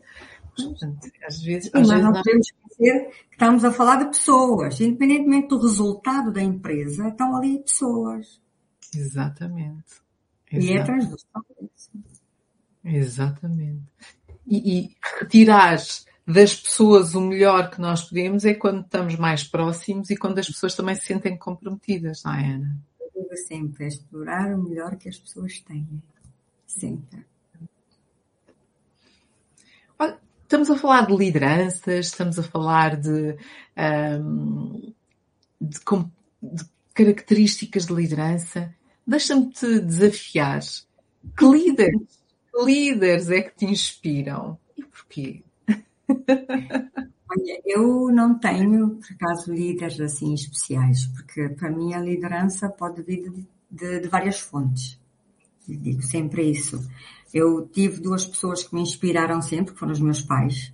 [0.54, 4.80] Portanto, às vezes, Sim, às vezes não podemos esquecer que estamos a falar de pessoas.
[4.80, 8.40] Independentemente do resultado da empresa, estão ali pessoas.
[8.94, 10.02] Exatamente.
[10.52, 11.44] E é transversal.
[12.84, 13.82] Exatamente.
[14.46, 15.76] E, e retirar
[16.26, 20.46] das pessoas o melhor que nós podemos é quando estamos mais próximos e quando as
[20.46, 22.78] pessoas também se sentem comprometidas, não é, Ana?
[23.46, 25.86] Sempre, é explorar o melhor que as pessoas têm.
[26.66, 27.24] Sempre.
[29.98, 33.36] Olha, estamos a falar de lideranças, estamos a falar de,
[34.20, 34.92] um,
[35.60, 35.78] de,
[36.42, 38.74] de características de liderança.
[39.08, 40.60] Deixa-me te desafiar.
[41.34, 42.20] Que líderes,
[42.62, 44.58] líderes é que te inspiram?
[44.76, 45.42] E porquê?
[47.30, 53.00] Olha, eu não tenho, por acaso, líderes assim especiais, porque para mim a liderança pode
[53.02, 55.00] vir de, de, de várias fontes.
[55.66, 56.78] Digo sempre isso.
[57.32, 60.70] Eu tive duas pessoas que me inspiraram sempre, que foram os meus pais,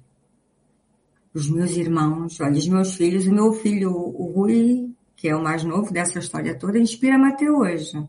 [1.33, 3.29] os meus irmãos, olha, os meus filhos.
[3.29, 7.49] O meu filho, o Rui, que é o mais novo dessa história toda, inspira-me até
[7.49, 8.09] hoje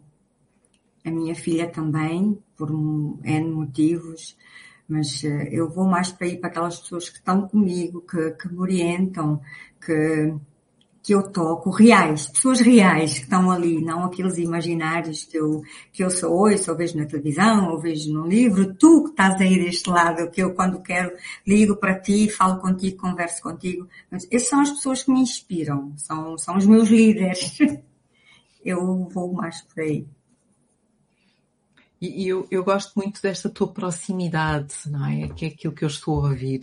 [1.05, 4.35] a minha filha também, por N motivos,
[4.87, 8.51] mas eh, eu vou mais para ir para aquelas pessoas que estão comigo, que, que
[8.51, 9.41] me orientam,
[9.83, 10.33] que,
[11.03, 15.61] que eu toco, reais, pessoas reais que estão ali, não aqueles imaginários que eu,
[15.93, 19.39] que eu sou hoje, ou vejo na televisão, ou vejo no livro, tu que estás
[19.39, 21.11] aí deste lado, que eu quando quero
[21.45, 23.87] ligo para ti, falo contigo, converso contigo.
[24.09, 27.57] Mas essas são as pessoas que me inspiram, são, são os meus líderes.
[28.65, 30.07] Eu vou mais por aí.
[32.01, 35.29] E eu, eu gosto muito desta tua proximidade, não é?
[35.29, 36.61] Que é aquilo que eu estou a ouvir.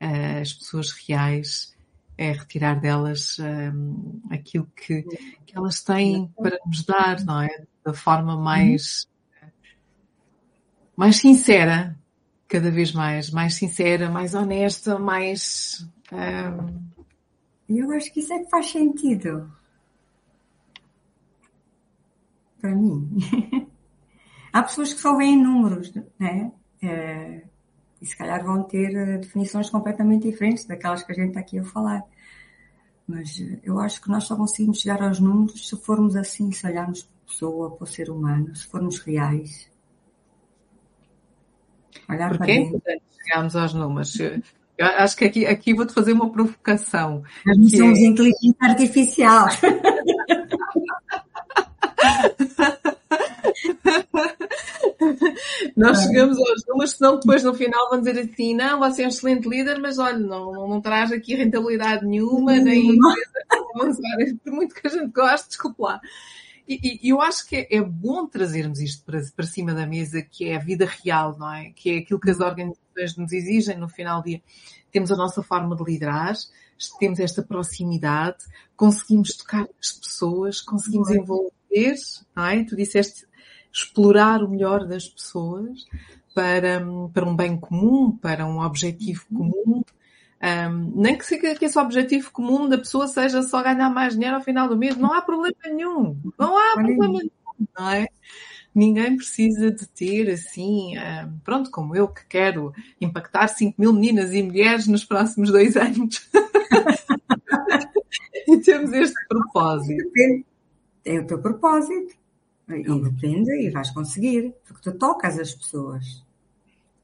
[0.00, 1.74] Uh, as pessoas reais
[2.18, 5.02] é retirar delas um, aquilo que,
[5.46, 7.64] que elas têm para nos dar, não é?
[7.84, 9.08] Da forma mais,
[10.96, 11.96] mais sincera,
[12.48, 15.86] cada vez mais, mais sincera, mais honesta, mais.
[16.12, 16.84] Um...
[17.68, 19.50] Eu acho que isso é que faz sentido.
[22.60, 23.08] Para mim.
[24.54, 26.52] Há pessoas que só veem números, né?
[26.80, 27.42] É,
[28.00, 31.58] e se calhar vão ter eh, definições completamente diferentes daquelas que a gente está aqui
[31.58, 32.04] a falar.
[33.04, 36.64] Mas eh, eu acho que nós só conseguimos chegar aos números se formos assim, se
[36.68, 39.68] olharmos para a pessoa, para o ser humano, se formos reais.
[42.08, 42.80] Olhar Porquê para dentro.
[43.26, 44.20] Chegamos aos números.
[44.20, 44.40] Eu
[44.86, 47.24] acho que aqui, aqui vou-te fazer uma provocação.
[47.44, 48.04] Nós não somos é...
[48.04, 49.48] inteligência artificial.
[55.76, 59.08] Nós chegamos aos números, senão depois no final vão dizer assim, não, você é um
[59.08, 62.96] excelente líder, mas olha, não, não, não traz aqui rentabilidade nenhuma, nem
[64.44, 66.00] por muito que a gente goste, desculpe lá.
[66.66, 70.22] E, e, eu acho que é, é bom trazermos isto para, para cima da mesa,
[70.22, 71.70] que é a vida real, não é?
[71.76, 74.42] Que é aquilo que as organizações situações nos exigem, no final do dia,
[74.90, 76.34] temos a nossa forma de liderar,
[76.98, 78.44] temos esta proximidade,
[78.76, 81.94] conseguimos tocar as pessoas, conseguimos envolver,
[82.34, 82.64] não é?
[82.64, 83.26] Tu disseste
[83.74, 85.84] explorar o melhor das pessoas
[86.32, 86.80] para,
[87.12, 89.82] para um bem comum, para um objetivo comum.
[90.40, 94.36] Um, nem que, seja, que esse objetivo comum da pessoa seja só ganhar mais dinheiro
[94.36, 96.16] ao final do mês, não há problema nenhum.
[96.38, 97.30] Não há problema nenhum,
[97.76, 98.06] não é?
[98.72, 104.32] Ninguém precisa de ter assim, um, pronto, como eu que quero impactar 5 mil meninas
[104.32, 106.28] e mulheres nos próximos dois anos.
[108.46, 110.10] e temos este propósito.
[111.04, 112.23] É o teu propósito.
[112.68, 116.24] E depende, e vais conseguir, porque tu tocas as pessoas.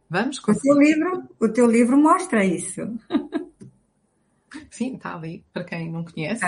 [0.09, 0.71] Vamos conseguir.
[0.71, 2.81] O teu livro, o teu livro mostra isso.
[4.71, 6.43] Sim, está ali, para quem não conhece.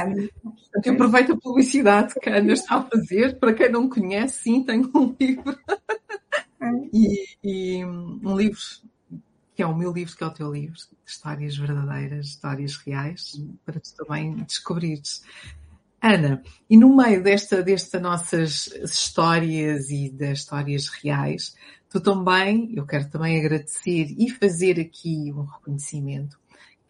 [0.84, 3.38] Eu aproveito a publicidade que a Ana está a fazer.
[3.38, 5.56] Para quem não conhece, sim, tenho um livro.
[6.92, 8.60] E, e, um livro
[9.52, 13.80] que é o meu livro, que é o teu livro, histórias verdadeiras, histórias reais, para
[13.80, 15.24] tu também descobrires.
[16.02, 21.54] Ana, e no meio desta, desta nossas histórias e das histórias reais,
[21.88, 26.36] tu também, eu quero também agradecer e fazer aqui um reconhecimento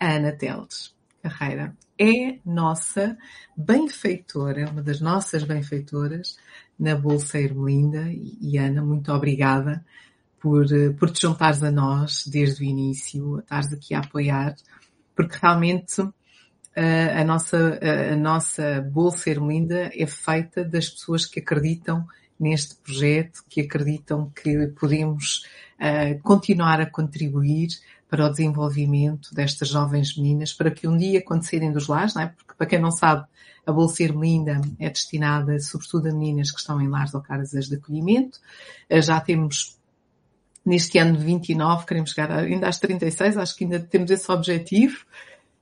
[0.00, 1.76] a Ana Teles Carreira.
[1.98, 3.18] É nossa
[3.54, 6.38] benfeitora, uma das nossas benfeitoras
[6.78, 8.10] na Bolsa Ermelinda.
[8.10, 9.84] E, e Ana, muito obrigada
[10.40, 10.64] por,
[10.98, 14.56] por te juntares a nós desde o início, estares aqui a apoiar,
[15.14, 16.02] porque realmente
[16.74, 17.78] a nossa,
[18.12, 22.06] a nossa Bolsa Ermelinda é feita das pessoas que acreditam
[22.38, 25.44] neste projeto, que acreditam que podemos
[25.78, 27.68] uh, continuar a contribuir
[28.08, 32.26] para o desenvolvimento destas jovens meninas, para que um dia, saírem dos lares, não é?
[32.26, 33.26] porque para quem não sabe,
[33.64, 37.76] a Bolsa Ermelinda é destinada sobretudo a meninas que estão em lares ou casas de
[37.76, 38.40] acolhimento.
[38.90, 39.78] Já temos
[40.64, 44.98] neste ano de 29, queremos chegar ainda às 36, acho que ainda temos esse objetivo.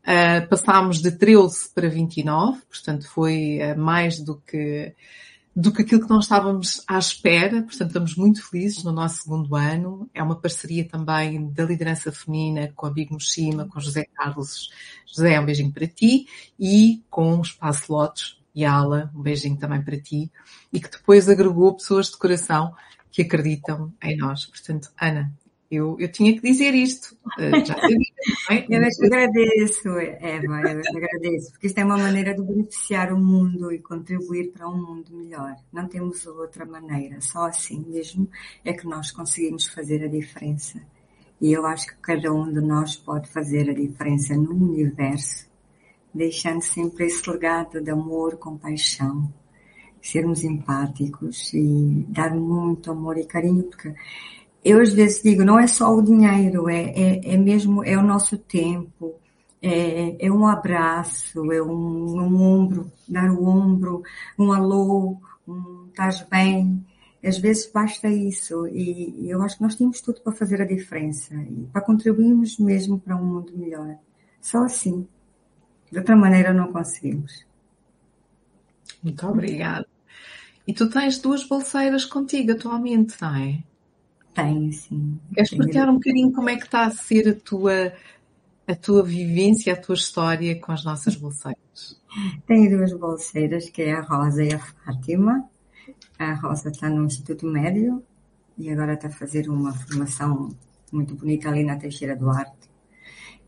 [0.03, 4.95] Uh, passámos de 13 para 29, portanto foi uh, mais do que,
[5.55, 9.55] do que aquilo que nós estávamos à espera, portanto estamos muito felizes no nosso segundo
[9.55, 10.09] ano.
[10.15, 14.71] É uma parceria também da liderança feminina com a Big Moshima, com José Carlos.
[15.07, 16.27] José, um beijinho para ti,
[16.59, 20.31] e com o Espaço Lotes e Ala, um beijinho também para ti,
[20.73, 22.75] e que depois agregou pessoas de coração
[23.11, 24.47] que acreditam em nós.
[24.47, 25.33] Portanto, Ana,
[25.71, 27.17] eu, eu tinha que dizer isto.
[27.39, 27.97] Eh, já sabia,
[28.51, 28.59] é?
[28.59, 33.19] Eu te agradeço, Eva, eu te agradeço, porque isto é uma maneira de beneficiar o
[33.19, 35.55] mundo e contribuir para um mundo melhor.
[35.73, 38.29] Não temos outra maneira, só assim mesmo
[38.65, 40.81] é que nós conseguimos fazer a diferença.
[41.41, 45.49] E eu acho que cada um de nós pode fazer a diferença no universo,
[46.13, 49.33] deixando sempre esse legado de amor, compaixão,
[50.03, 53.95] sermos empáticos e dar muito amor e carinho, porque
[54.65, 58.03] eu às vezes digo, não é só o dinheiro, é, é, é mesmo, é o
[58.03, 59.15] nosso tempo,
[59.63, 64.03] é, é um abraço, é um, um, ombro, dar o ombro,
[64.39, 66.85] um alô, um estás bem.
[67.23, 70.67] Às vezes basta isso e, e eu acho que nós temos tudo para fazer a
[70.67, 73.97] diferença e para contribuirmos mesmo para um mundo melhor.
[74.41, 75.07] Só assim.
[75.93, 77.45] De outra maneira não conseguimos.
[79.03, 79.87] Muito obrigada.
[80.67, 83.63] E tu tens duas bolseiras contigo atualmente, não é?
[84.35, 85.19] Tenho, sim.
[85.35, 87.93] Queres partilhar um bocadinho como é que está a ser a tua,
[88.67, 92.01] a tua vivência, a tua história com as nossas bolseiras?
[92.47, 95.49] Tenho duas bolseiras, que é a Rosa e a Fátima.
[96.19, 98.03] A Rosa está no Instituto Médio
[98.57, 100.51] e agora está a fazer uma formação
[100.93, 102.71] muito bonita ali na Teixeira do Arte.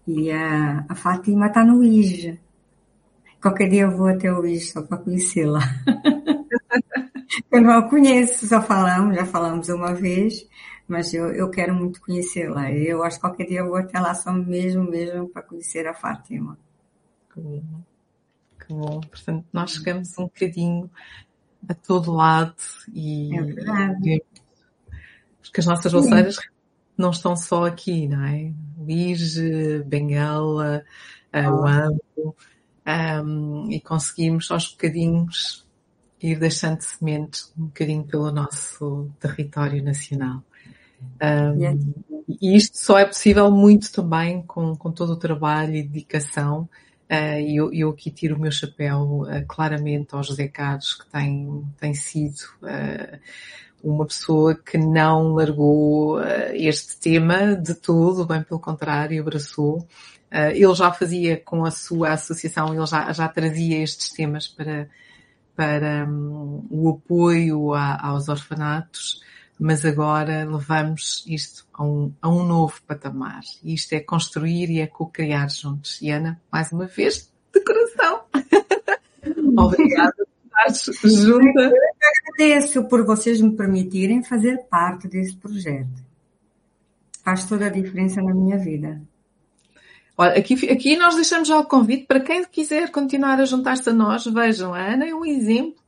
[0.07, 2.38] E a, a Fátima está no IJ.
[3.40, 5.61] Qualquer dia eu vou até o IJ só para conhecê-la.
[7.53, 10.48] eu não a conheço, só falamos, já falamos uma vez,
[10.88, 12.72] mas eu, eu quero muito conhecê-la.
[12.72, 15.94] Eu acho que qualquer dia eu vou até lá só mesmo, mesmo para conhecer a
[15.94, 16.59] Fátima.
[17.32, 17.62] Que bom.
[18.59, 19.00] Que bom.
[19.00, 20.90] Portanto, nós chegamos um bocadinho
[21.68, 22.55] a todo lado
[22.92, 24.22] e, é verdade.
[25.42, 26.36] porque as nossas bolseiras
[26.96, 28.53] não estão só aqui, não é?
[28.78, 30.82] Lige, Benguela,
[31.34, 32.28] oh.
[32.28, 32.34] o
[32.84, 35.66] um, e conseguimos aos bocadinhos
[36.22, 40.42] ir deixando sementes um bocadinho pelo nosso território nacional.
[41.20, 41.92] Um,
[42.40, 46.68] E isto só é possível muito também com, com todo o trabalho e dedicação.
[47.10, 51.06] Uh, e eu, eu, aqui tiro o meu chapéu uh, claramente ao José Carlos, que
[51.10, 53.18] tem, tem sido uh,
[53.82, 56.22] uma pessoa que não largou
[56.54, 59.84] este tema de todo, bem pelo contrário, abraçou.
[60.30, 64.88] ele já fazia com a sua associação, ele já, já trazia estes temas para,
[65.62, 69.22] para um, o apoio a, aos orfanatos
[69.60, 73.42] mas agora levamos isto a um, a um novo patamar.
[73.62, 76.02] E isto é construir e é co-criar juntos.
[76.02, 78.24] E Ana, mais uma vez, de coração.
[79.56, 80.26] Obrigada por
[80.66, 81.60] estares junta.
[81.60, 81.78] Eu
[82.26, 86.02] agradeço por vocês me permitirem fazer parte desse projeto.
[87.22, 89.00] Faz toda a diferença na minha vida.
[90.22, 93.92] Olha, aqui, aqui nós deixamos já o convite para quem quiser continuar a juntar-se a
[93.92, 94.24] nós.
[94.24, 95.82] Vejam, a Ana é um exemplo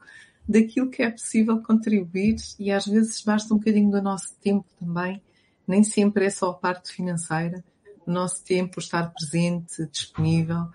[0.48, 5.22] daquilo que é possível contribuir e às vezes basta um bocadinho do nosso tempo também.
[5.68, 7.62] Nem sempre é só a parte financeira.
[8.04, 10.66] O nosso tempo, estar presente, disponível,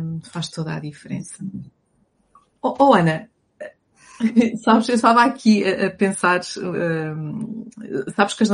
[0.00, 1.44] um, faz toda a diferença.
[2.62, 3.28] Oh, oh Ana,
[4.62, 7.66] sabes, eu estava aqui a, a pensar, um,
[8.14, 8.50] sabes que as,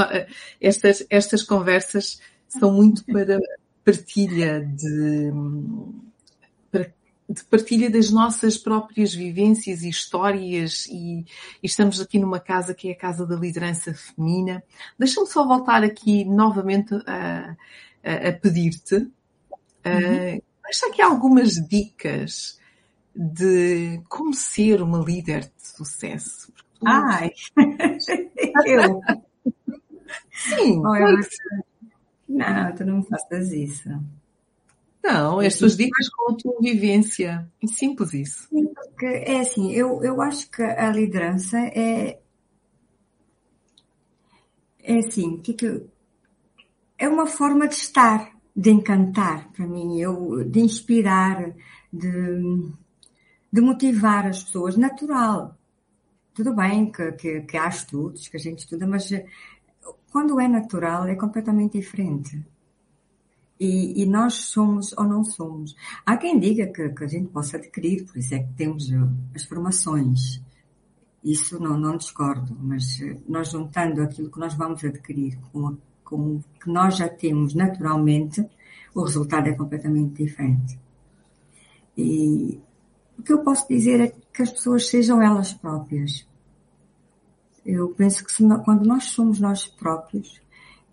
[0.62, 2.18] estas, estas conversas
[2.48, 3.38] são muito para
[3.84, 5.30] partilha de,
[7.28, 12.88] de partilha das nossas próprias vivências e histórias e, e, estamos aqui numa casa que
[12.88, 14.62] é a Casa da Liderança Feminina.
[14.98, 17.56] Deixa-me só voltar aqui novamente a,
[18.02, 18.96] a, a pedir-te.
[18.96, 20.36] Uhum.
[20.36, 22.58] Uh, deixa aqui algumas dicas
[23.14, 26.52] de como ser uma líder de sucesso.
[26.84, 27.30] Ai,
[28.66, 29.00] eu.
[30.30, 30.82] Sim.
[32.28, 33.88] Não, tu não faças isso.
[35.02, 37.46] Não, as tuas dicas com a tua vivência.
[37.62, 38.48] É simples isso.
[38.48, 42.18] Sim, porque é assim, eu, eu acho que a liderança é.
[44.82, 45.86] É assim, que que,
[46.98, 51.54] é uma forma de estar, de encantar para mim, eu, de inspirar,
[51.92, 52.70] de,
[53.52, 55.56] de motivar as pessoas, natural.
[56.34, 59.10] Tudo bem que, que, que há estudos, que a gente estuda, mas
[60.14, 62.40] quando é natural é completamente diferente.
[63.58, 65.74] E, e, nós somos ou não somos.
[66.06, 68.96] Há quem diga que, que, a gente possa adquirir, por isso é que temos eh,
[69.34, 70.40] as formações.
[71.24, 76.36] Isso não, não discordo, mas eh, nós juntando aquilo que nós vamos adquirir com, com
[76.36, 78.48] o que nós já temos naturalmente,
[78.94, 80.78] o resultado é completamente diferente.
[81.98, 82.60] E
[83.18, 86.24] o que eu posso dizer é que as pessoas sejam elas próprias.
[87.64, 88.32] Eu penso que
[88.64, 90.40] quando nós somos nós próprios,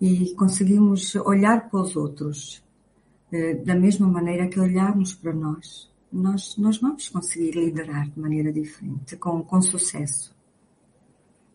[0.01, 2.63] e conseguimos olhar para os outros
[3.31, 8.51] eh, da mesma maneira que olharmos para nós, nós, nós vamos conseguir liderar de maneira
[8.51, 10.35] diferente, com, com sucesso.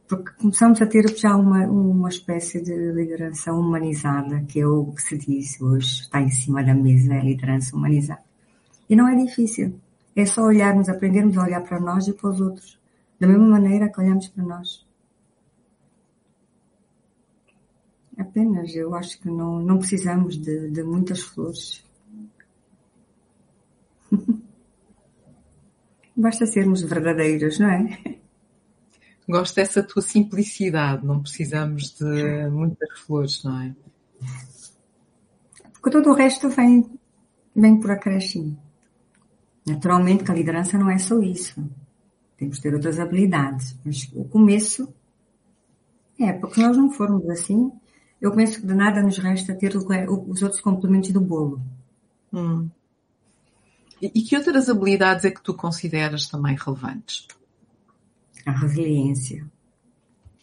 [0.07, 5.03] Porque começamos a ter já uma, uma espécie de liderança humanizada, que é o que
[5.03, 8.23] se diz hoje, está em cima da mesa, é a liderança humanizada.
[8.89, 9.75] E não é difícil.
[10.15, 12.79] É só olharmos, aprendermos a olhar para nós e para os outros,
[13.19, 14.86] da mesma maneira que olhamos para nós.
[18.19, 21.85] Apenas, eu acho que não, não precisamos de, de muitas flores.
[26.17, 28.17] Basta sermos verdadeiros, não é?
[29.29, 33.75] Gosto dessa tua simplicidade, não precisamos de muitas flores, não é?
[35.73, 36.99] Porque todo o resto vem,
[37.55, 38.57] vem por acréscimo.
[39.67, 41.63] Naturalmente que a liderança não é só isso.
[42.37, 43.77] Temos que ter outras habilidades.
[43.85, 44.95] Mas o começo
[46.19, 47.71] é, porque nós não formos assim,
[48.21, 51.61] eu penso que de nada nos resta ter os outros complementos do bolo.
[52.33, 52.69] Hum.
[54.01, 57.27] E que outras habilidades é que tu consideras também relevantes?
[58.45, 59.47] A resiliência.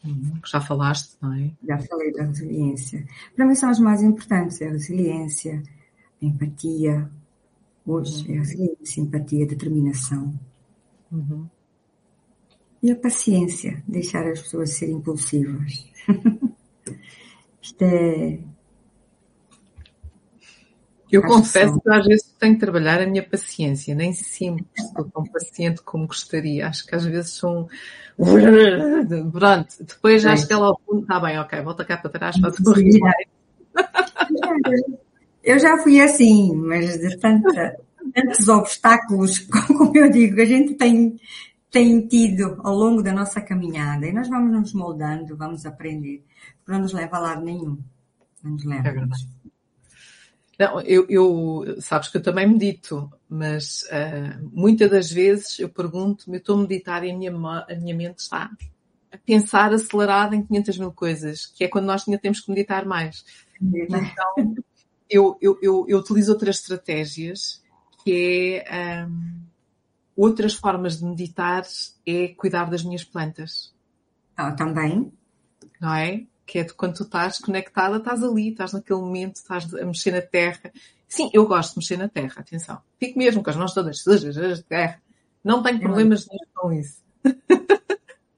[0.04, 1.52] Hum, já falaste, não é?
[1.66, 3.08] Já falei da resiliência.
[3.36, 5.64] Para mim são as mais importantes, é a resiliência,
[6.22, 7.10] a empatia.
[7.86, 8.36] Hoje uhum.
[8.36, 10.40] é a resiliência, a empatia, a determinação.
[11.12, 11.48] Uhum.
[12.82, 15.90] E a paciência, deixar as pessoas serem impulsivas.
[17.64, 18.40] Isto é.
[21.10, 25.24] Eu confesso que, às vezes tenho que trabalhar a minha paciência, nem sempre estou tão
[25.24, 26.68] paciente como gostaria.
[26.68, 27.70] Acho que às vezes são.
[29.32, 32.60] Pronto, depois acho que ela ao fundo está bem, ok, volta cá para trás, faz
[32.60, 32.64] o
[35.44, 37.78] Eu já fui assim, mas de tanta,
[38.14, 39.40] tantos obstáculos,
[39.78, 41.20] como eu digo, a gente tem,
[41.70, 46.24] tem tido ao longo da nossa caminhada e nós vamos nos moldando, vamos aprender
[46.68, 47.78] não nos leva a lado nenhum.
[48.44, 48.88] Não nos leva.
[48.88, 49.28] É verdade.
[50.60, 56.38] Não, eu, eu, sabes que eu também medito, mas uh, muitas das vezes eu pergunto-me,
[56.38, 58.52] eu estou a meditar e a minha, a minha mente está
[59.12, 62.86] a pensar acelerada em 500 mil coisas, que é quando nós ainda temos que meditar
[62.86, 63.26] mais.
[63.62, 64.56] Então,
[65.10, 67.64] eu, eu, eu, eu utilizo outras estratégias,
[68.04, 69.42] que é um,
[70.16, 71.64] outras formas de meditar,
[72.06, 73.74] é cuidar das minhas plantas.
[74.36, 75.12] Ah, também.
[75.80, 76.26] Não é?
[76.46, 80.12] Que é de quando tu estás conectada, estás ali, estás naquele momento, estás a mexer
[80.12, 80.72] na terra.
[81.08, 82.82] Sim, eu gosto de mexer na terra, atenção.
[83.00, 85.02] Fico mesmo com as mãos todas sujas de terra.
[85.44, 87.04] Não tenho problemas com isso.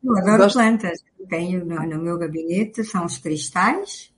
[0.03, 1.03] Eu adoro gosto plantas.
[1.29, 4.13] tenho no, no meu gabinete são os cristais,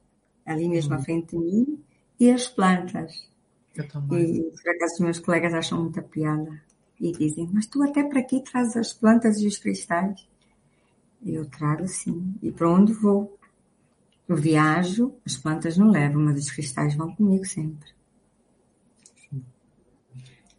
[0.45, 1.83] ali mesmo à frente de mim,
[2.19, 3.29] e as plantas.
[3.75, 4.37] Eu também.
[4.37, 6.61] E por acaso os meus colegas acham muita piada
[6.99, 10.27] e dizem, mas tu até para aqui traz as plantas e os cristais?
[11.25, 12.35] Eu trago sim.
[12.41, 13.36] E para onde vou?
[14.27, 17.89] Eu viajo, as plantas não levam, mas os cristais vão comigo sempre.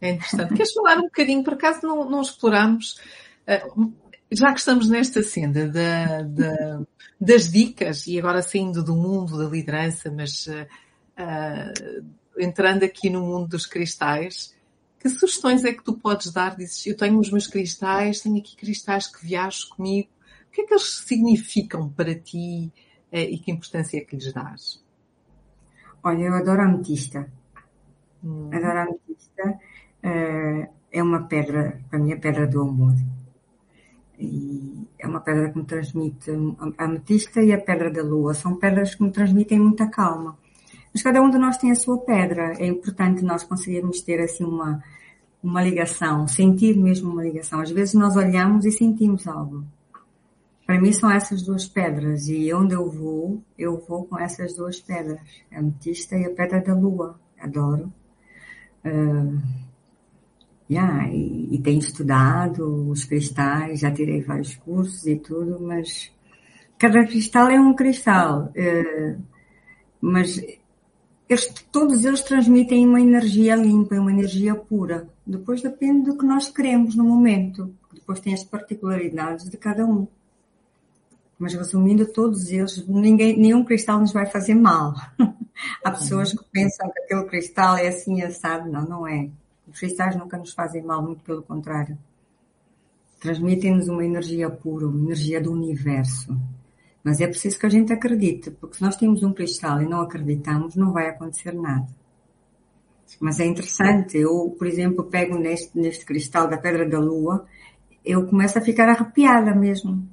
[0.01, 0.53] É interessante.
[0.55, 2.99] Queres falar um bocadinho, por acaso não, não exploramos,
[3.47, 3.93] uh,
[4.31, 6.81] já que estamos nesta senda da, da,
[7.19, 12.05] das dicas, e agora saindo do mundo da liderança, mas uh,
[12.37, 14.55] entrando aqui no mundo dos cristais,
[14.99, 16.55] que sugestões é que tu podes dar?
[16.55, 20.09] Dizes, eu tenho os meus cristais, tenho aqui cristais que viajo comigo.
[20.47, 22.71] O que é que eles significam para ti
[23.11, 24.83] e que importância é que lhes dás?
[26.03, 27.27] Olha, eu adoro a ametista.
[28.23, 28.49] Hum.
[28.53, 29.59] Adoro a ametista.
[30.03, 32.95] Uh, é uma pedra, a pedra do amor.
[34.17, 36.31] E é uma pedra que me transmite
[36.77, 38.33] a ametista e a pedra da lua.
[38.33, 40.37] São pedras que me transmitem muita calma.
[40.93, 42.53] Mas cada um de nós tem a sua pedra.
[42.59, 44.83] É importante nós conseguirmos ter assim uma,
[45.43, 47.61] uma ligação, sentir mesmo uma ligação.
[47.61, 49.63] Às vezes nós olhamos e sentimos algo.
[50.69, 54.79] Para mim são essas duas pedras e onde eu vou, eu vou com essas duas
[54.79, 55.19] pedras,
[55.51, 57.19] a ametista e a pedra da lua.
[57.39, 57.91] Adoro.
[58.85, 59.41] Uh,
[60.69, 66.11] yeah, e, e tenho estudado os cristais, já tirei vários cursos e tudo, mas
[66.77, 68.53] cada cristal é um cristal.
[68.55, 69.19] Uh,
[69.99, 70.39] mas
[71.71, 75.09] todos eles transmitem uma energia limpa, uma energia pura.
[75.25, 77.73] Depois depende do que nós queremos no momento.
[77.91, 80.07] Depois tem as particularidades de cada um.
[81.39, 84.93] Mas resumindo, todos eles, ninguém, nenhum cristal nos vai fazer mal.
[85.83, 88.69] Há pessoas que pensam que aquele cristal é assim assado.
[88.69, 89.29] Não, não é.
[89.65, 91.97] Os cristais nunca nos fazem mal, muito pelo contrário.
[93.21, 96.37] Transmitem-nos uma energia pura, uma energia do universo.
[97.03, 100.01] Mas é preciso que a gente acredite, porque se nós temos um cristal e não
[100.01, 101.87] acreditamos, não vai acontecer nada.
[103.19, 107.45] Mas é interessante, eu, por exemplo, pego neste, neste cristal da Pedra da Lua,
[108.05, 110.07] eu começo a ficar arrepiada mesmo.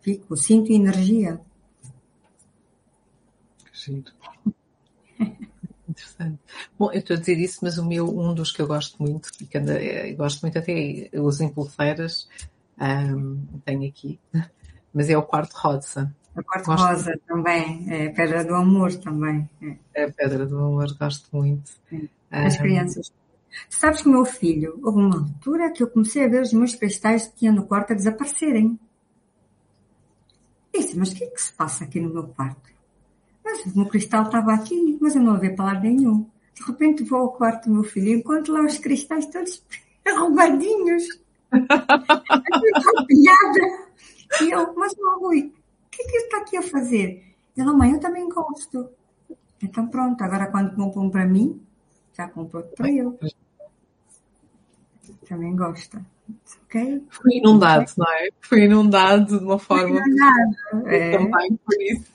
[0.00, 1.40] Fico, sinto energia.
[3.72, 4.14] Sinto.
[5.88, 6.38] Interessante.
[6.78, 9.30] Bom, eu estou a dizer isso, mas o meu, um dos que eu gosto muito,
[9.40, 12.28] e que anda, eu gosto muito até, eu uso em pulseiras,
[12.80, 14.18] um, tenho aqui,
[14.94, 16.14] mas é o quarto rosa.
[16.36, 17.26] O quarto gosto rosa muito.
[17.26, 19.48] também, é a pedra do amor também.
[19.60, 19.76] É.
[19.94, 21.72] é a pedra do amor, gosto muito.
[21.92, 22.46] É.
[22.46, 23.12] As um, crianças.
[23.68, 26.52] Tu sabes que o meu filho, houve uma altura que eu comecei a ver os
[26.52, 28.78] meus cristais que tinha no quarto a desaparecerem.
[30.72, 32.70] Disse, mas o que é que se passa aqui no meu quarto?
[33.44, 36.26] Mas o meu cristal estava aqui, mas eu não para lado nenhum.
[36.54, 39.64] De repente vou ao quarto do meu filho e encontro lá os cristais todos
[40.06, 41.20] arrumadinhos.
[43.06, 43.90] piada.
[44.40, 45.52] E eu, mas não, Rui,
[45.86, 47.24] o que é que está aqui a fazer?
[47.56, 48.90] Ele, mãe, eu também gosto.
[49.62, 51.60] Então pronto, agora quando compram para mim,
[52.16, 53.16] já comprou para ele.
[55.28, 56.04] Também gosta.
[56.64, 57.02] Okay?
[57.10, 58.28] Foi inundado, não é?
[58.40, 59.88] Foi inundado de uma forma.
[59.88, 60.88] Foi inundado.
[60.88, 61.18] É.
[61.18, 62.10] Também por isso.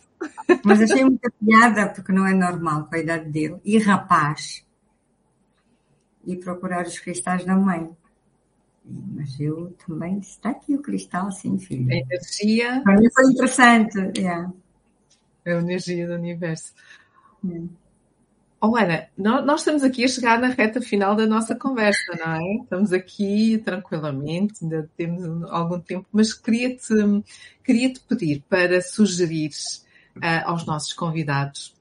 [0.64, 3.58] Mas achei muita piada, porque não é normal com a idade dele.
[3.64, 4.66] E rapaz.
[6.26, 7.90] E procurar os cristais da mãe.
[8.86, 11.92] Mas eu também disse, está aqui o cristal, sim, filho.
[11.92, 12.82] A energia.
[12.84, 13.98] Para mim foi interessante.
[14.18, 14.52] Yeah.
[15.44, 16.74] É a energia do universo.
[17.44, 17.68] Yeah.
[18.62, 22.56] Oh, Ana, nós estamos aqui a chegar na reta final da nossa conversa, não é?
[22.64, 26.94] Estamos aqui tranquilamente, ainda temos algum tempo, mas queria-te
[27.64, 29.52] queria -te pedir para sugerir
[30.18, 31.76] uh, aos nossos convidados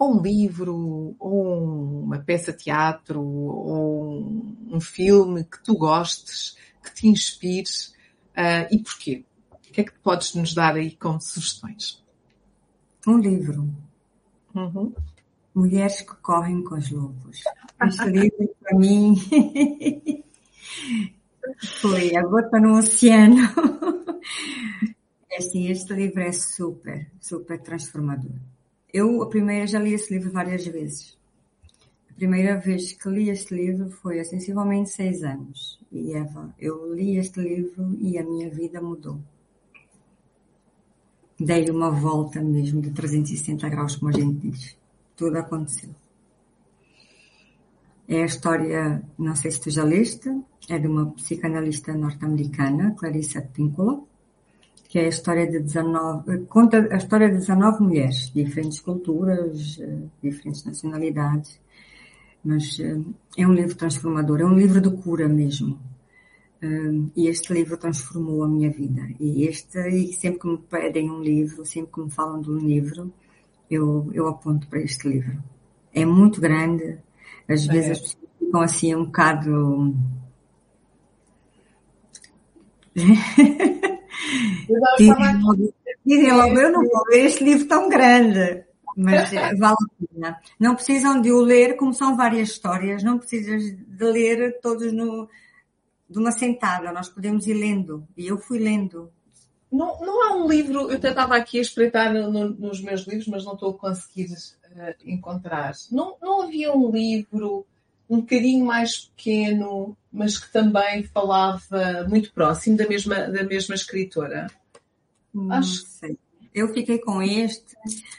[0.00, 4.22] ou um livro, ou uma peça de teatro, ou
[4.70, 7.94] um filme que tu gostes, que te inspires
[8.30, 9.26] uh, e porquê?
[9.52, 12.02] O que é que podes nos dar aí como sugestões?
[13.06, 13.68] Um livro.
[14.54, 14.94] Uhum.
[15.54, 17.42] Mulheres que correm com os lobos.
[17.84, 19.16] Este livro, para mim,
[21.80, 23.36] foi a gota no oceano.
[25.32, 28.32] É assim, este livro é super, super transformador.
[28.92, 31.16] Eu, a primeira, já li esse livro várias vezes.
[32.10, 35.80] A primeira vez que li este livro foi há sensivelmente seis anos.
[35.90, 39.20] E Eva, eu li este livro e a minha vida mudou.
[41.38, 44.79] Dei uma volta mesmo de 360 graus, como a gente diz.
[45.20, 45.90] Tudo aconteceu.
[48.08, 50.28] É a história, não sei se tu já leste,
[50.66, 54.02] é de uma psicanalista norte-americana, Clarissa Pinkola
[54.90, 59.98] que é a história de 19, conta a história de 19 mulheres, diferentes culturas, eh,
[60.20, 61.60] diferentes nacionalidades,
[62.44, 62.98] mas eh,
[63.38, 65.78] é um livro transformador, é um livro de cura mesmo.
[66.60, 69.02] Um, e este livro transformou a minha vida.
[69.20, 72.58] E este, e sempre que me pedem um livro, sempre que me falam de um
[72.58, 73.12] livro,
[73.70, 75.42] eu, eu aponto para este livro.
[75.94, 76.98] É muito grande,
[77.48, 77.72] às é.
[77.72, 79.94] vezes as pessoas ficam assim um bocado.
[86.04, 88.64] Dizem logo, eu não vou ler este livro tão grande
[88.96, 90.40] mas eh, vale a pena.
[90.58, 95.28] Não precisam de o ler, como são várias histórias, não precisas de ler todos no,
[96.08, 99.10] de uma sentada, nós podemos ir lendo, e eu fui lendo.
[99.70, 103.06] Não, não há um livro, eu até estava aqui a espreitar no, no, nos meus
[103.06, 105.74] livros, mas não estou a conseguir uh, encontrar.
[105.92, 107.64] Não, não havia um livro
[108.08, 114.48] um bocadinho mais pequeno, mas que também falava muito próximo da mesma, da mesma escritora?
[115.32, 115.86] Não Acho...
[115.86, 116.18] sei.
[116.52, 117.76] Eu fiquei com este,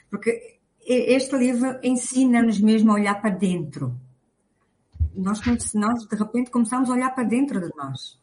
[0.09, 3.93] porque este livro ensina-nos mesmo a olhar para dentro.
[5.13, 5.41] Nós,
[5.73, 8.17] nós, de repente, começamos a olhar para dentro de nós,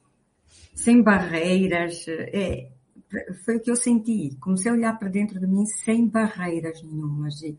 [0.74, 2.06] sem barreiras.
[2.08, 2.70] É,
[3.44, 4.36] foi o que eu senti.
[4.40, 7.56] Comecei a olhar para dentro de mim sem barreiras nenhumas e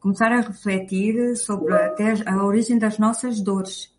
[0.00, 3.92] começar a refletir sobre até a origem das nossas dores.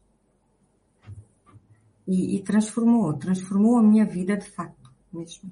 [2.08, 5.52] E, e transformou, transformou a minha vida de facto mesmo.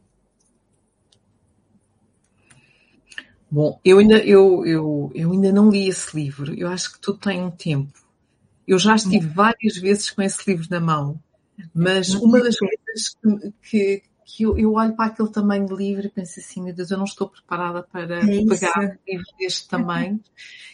[3.50, 6.54] Bom, eu ainda, eu, eu, eu ainda não li esse livro.
[6.54, 7.94] Eu acho que tu tens um tempo.
[8.68, 9.34] Eu já estive hum.
[9.34, 11.18] várias vezes com esse livro na mão,
[11.74, 16.06] mas uma das coisas que, que, que eu, eu, olho para aquele tamanho de livro
[16.06, 19.68] e penso assim, meu Deus, eu não estou preparada para é pegar um livro deste
[19.68, 20.20] tamanho.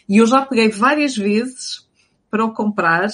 [0.09, 1.87] E eu já peguei várias vezes
[2.29, 3.07] para o comprar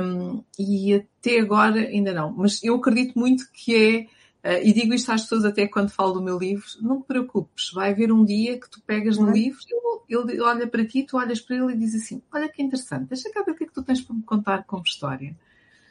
[0.00, 2.32] um, e até agora ainda não.
[2.32, 6.14] Mas eu acredito muito que é Uh, e digo isto às pessoas até quando falo
[6.14, 9.32] do meu livro, não te preocupes, vai haver um dia que tu pegas no uhum.
[9.32, 9.60] livro,
[10.08, 13.06] ele, ele, olha para ti, tu olhas para ele e diz assim, olha que interessante,
[13.06, 15.36] deixa cá ver o que é que tu tens para me contar como história.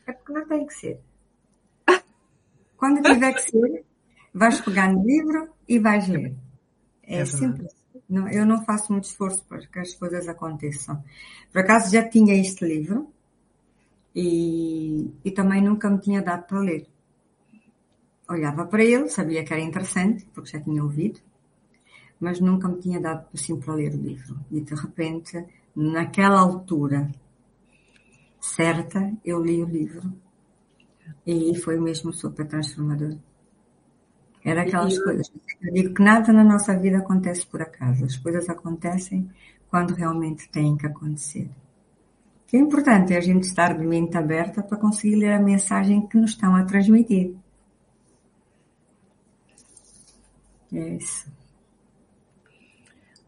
[0.06, 1.00] É porque não tem que ser.
[2.82, 3.86] Quando tiver que ser,
[4.34, 6.34] vais pegar no livro e vais ler.
[7.04, 7.72] É, é simples.
[8.10, 11.04] Não, eu não faço muito esforço para que as coisas aconteçam.
[11.52, 13.14] Por acaso já tinha este livro
[14.16, 16.88] e, e também nunca me tinha dado para ler
[18.34, 21.20] olhava para ele, sabia que era interessante, porque já tinha ouvido,
[22.20, 24.40] mas nunca me tinha dado assim para ler o livro.
[24.50, 27.12] E de repente, naquela altura
[28.40, 30.14] certa, eu li o livro.
[31.26, 33.18] E foi mesmo super transformador.
[34.44, 35.04] Era aquelas e...
[35.04, 35.32] coisas.
[35.62, 38.06] Eu digo que nada na nossa vida acontece por acaso.
[38.06, 39.30] As coisas acontecem
[39.70, 41.50] quando realmente têm que acontecer.
[42.44, 45.42] O que é importante é a gente estar de mente aberta para conseguir ler a
[45.42, 47.36] mensagem que nos estão a transmitir.
[50.74, 51.32] É isso.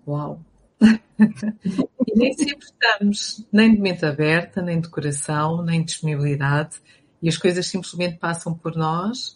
[0.07, 0.41] Uau!
[0.82, 6.82] e nem sempre estamos nem de mente aberta, nem de coração, nem de disponibilidade,
[7.24, 9.36] e as coisas simplesmente passam por nós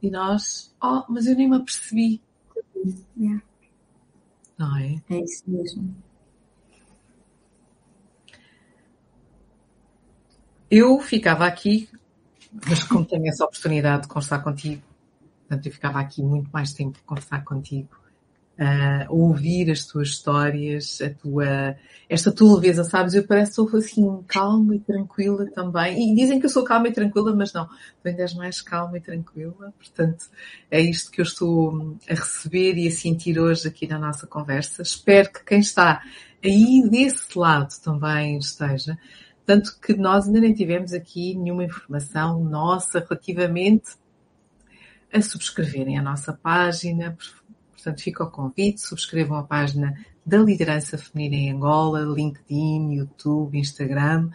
[0.00, 2.22] e nós, oh, mas eu nem me apercebi.
[3.18, 3.42] Yeah.
[4.56, 5.02] Não é?
[5.10, 5.96] É isso mesmo.
[10.70, 11.88] Eu ficava aqui,
[12.68, 14.82] mas como tenho essa oportunidade de conversar contigo,
[15.46, 17.88] Portanto, eu ficava aqui muito mais tempo a conversar contigo,
[18.58, 21.76] a ouvir as tuas histórias, a tua,
[22.08, 23.14] esta tua leveza, sabes?
[23.14, 26.12] Eu parece que sou assim calma e tranquila também.
[26.12, 27.66] E dizem que eu sou calma e tranquila, mas não.
[27.66, 29.74] Tu ainda és mais calma e tranquila.
[29.76, 30.26] Portanto,
[30.70, 34.82] é isto que eu estou a receber e a sentir hoje aqui na nossa conversa.
[34.82, 36.02] Espero que quem está
[36.42, 38.98] aí desse lado também esteja.
[39.44, 43.90] Tanto que nós ainda nem tivemos aqui nenhuma informação nossa relativamente
[45.12, 47.16] a subscreverem a nossa página.
[47.86, 54.28] Portanto, fica o convite, subscrevam a página da Liderança Feminina em Angola, LinkedIn, YouTube, Instagram,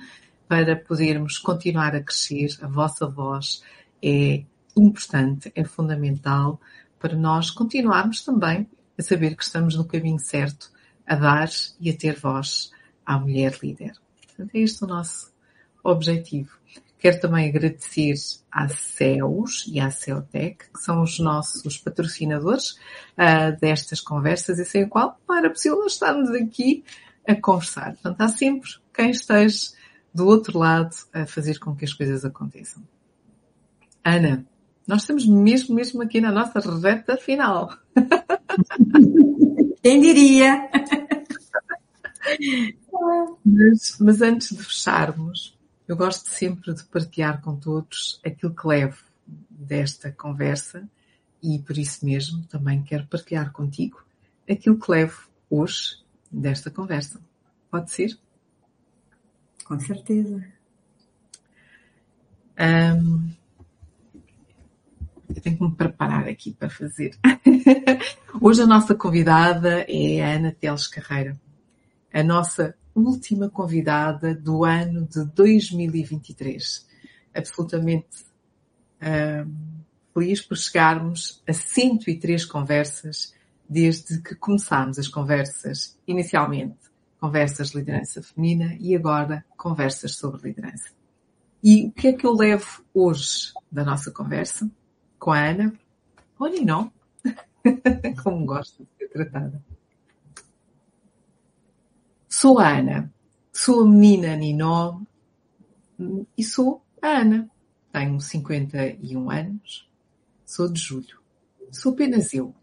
[0.48, 2.58] para podermos continuar a crescer.
[2.62, 3.62] A vossa voz
[4.02, 6.62] é importante, é fundamental
[6.98, 10.72] para nós continuarmos também a saber que estamos no caminho certo,
[11.06, 12.72] a dar e a ter voz
[13.06, 13.92] à mulher líder.
[14.28, 15.30] Portanto, é este o nosso
[15.84, 16.52] objetivo.
[17.02, 18.14] Quero também agradecer
[18.52, 22.78] à CEUS e à CEUTEC, que são os nossos patrocinadores
[23.18, 26.84] uh, destas conversas e sem o qual não era possível estarmos aqui
[27.28, 27.94] a conversar.
[27.94, 29.72] Portanto, há sempre quem esteja
[30.14, 32.84] do outro lado a fazer com que as coisas aconteçam.
[34.06, 34.46] Ana,
[34.88, 37.76] nós estamos mesmo, mesmo aqui na nossa reta final.
[39.82, 40.70] Quem diria?
[43.44, 45.58] Mas, mas antes de fecharmos,
[45.92, 49.04] eu gosto sempre de partilhar com todos aquilo que levo
[49.50, 50.90] desta conversa
[51.44, 54.02] e por isso mesmo também quero partilhar contigo
[54.50, 55.98] aquilo que levo hoje
[56.32, 57.20] desta conversa.
[57.70, 58.18] Pode ser?
[59.66, 60.42] Com certeza.
[62.58, 63.30] Um,
[65.28, 67.18] Eu tenho que me preparar aqui para fazer.
[68.40, 71.38] Hoje a nossa convidada é a Ana Teles Carreira,
[72.14, 76.88] a nossa última convidada do ano de 2023.
[77.34, 78.26] Absolutamente
[79.02, 79.54] hum,
[80.14, 83.34] feliz por chegarmos a 103 conversas
[83.68, 90.90] desde que começámos as conversas, inicialmente conversas de liderança feminina e agora conversas sobre liderança.
[91.64, 94.70] E o que é que eu levo hoje da nossa conversa
[95.20, 95.72] com a Ana?
[96.40, 96.92] Olha, não.
[98.24, 99.64] Como gosto de ser tratada.
[102.42, 103.14] Sou a Ana.
[103.54, 105.00] Sou a menina Ninó
[106.36, 107.48] e sou a Ana.
[107.94, 109.88] Tenho 51 anos.
[110.44, 111.22] Sou de julho.
[111.72, 112.56] Sou apenas eu.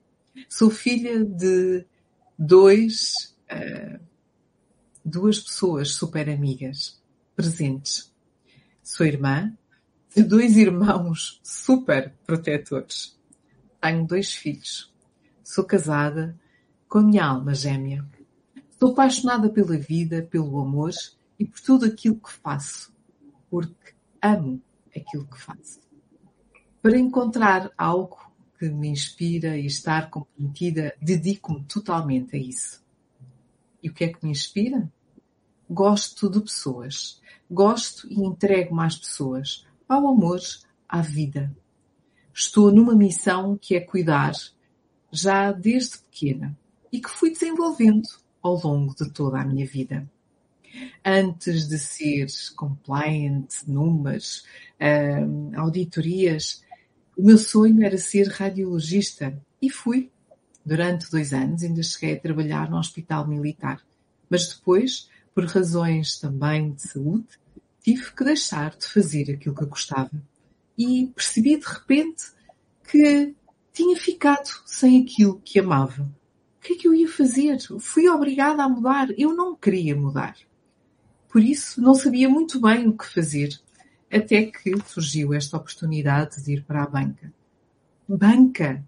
[0.48, 1.86] Sou filha de
[2.36, 4.00] dois, uh,
[5.04, 7.00] duas pessoas super amigas,
[7.36, 8.12] presentes.
[8.82, 9.56] Sou irmã
[10.12, 13.16] de dois irmãos super protetores.
[13.80, 14.92] Tenho dois filhos.
[15.44, 16.36] Sou casada
[16.88, 18.04] com a minha alma gêmea.
[18.78, 20.92] Estou apaixonada pela vida, pelo amor
[21.36, 22.94] e por tudo aquilo que faço,
[23.50, 24.62] porque amo
[24.94, 25.80] aquilo que faço.
[26.80, 32.80] Para encontrar algo que me inspira e estar comprometida, dedico-me totalmente a isso.
[33.82, 34.88] E o que é que me inspira?
[35.68, 37.20] Gosto de pessoas.
[37.50, 40.38] Gosto e entrego-me às pessoas, ao amor,
[40.88, 41.52] à vida.
[42.32, 44.34] Estou numa missão que é cuidar,
[45.10, 46.56] já desde pequena,
[46.92, 48.08] e que fui desenvolvendo
[48.42, 50.08] ao longo de toda a minha vida.
[51.04, 54.44] Antes de ser compliant, números,
[55.56, 56.62] auditorias,
[57.16, 60.10] o meu sonho era ser radiologista e fui.
[60.64, 63.82] Durante dois anos ainda cheguei a trabalhar no hospital militar.
[64.28, 67.26] Mas depois, por razões também de saúde,
[67.82, 70.22] tive que deixar de fazer aquilo que gostava.
[70.76, 72.24] E percebi de repente
[72.88, 73.34] que
[73.72, 76.08] tinha ficado sem aquilo que amava
[76.68, 77.58] que é que eu ia fazer?
[77.80, 79.08] Fui obrigada a mudar.
[79.16, 80.36] Eu não queria mudar.
[81.26, 83.58] Por isso, não sabia muito bem o que fazer,
[84.12, 87.32] até que surgiu esta oportunidade de ir para a banca.
[88.06, 88.84] Banca!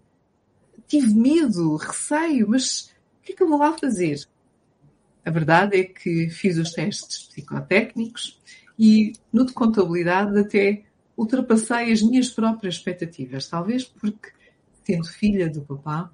[0.87, 4.27] Tive medo, receio, mas o que é que eu vou lá fazer?
[5.25, 8.39] A verdade é que fiz os testes psicotécnicos
[8.77, 10.83] e no de contabilidade até
[11.17, 14.31] ultrapassei as minhas próprias expectativas, talvez porque,
[14.83, 16.11] sendo filha do papá,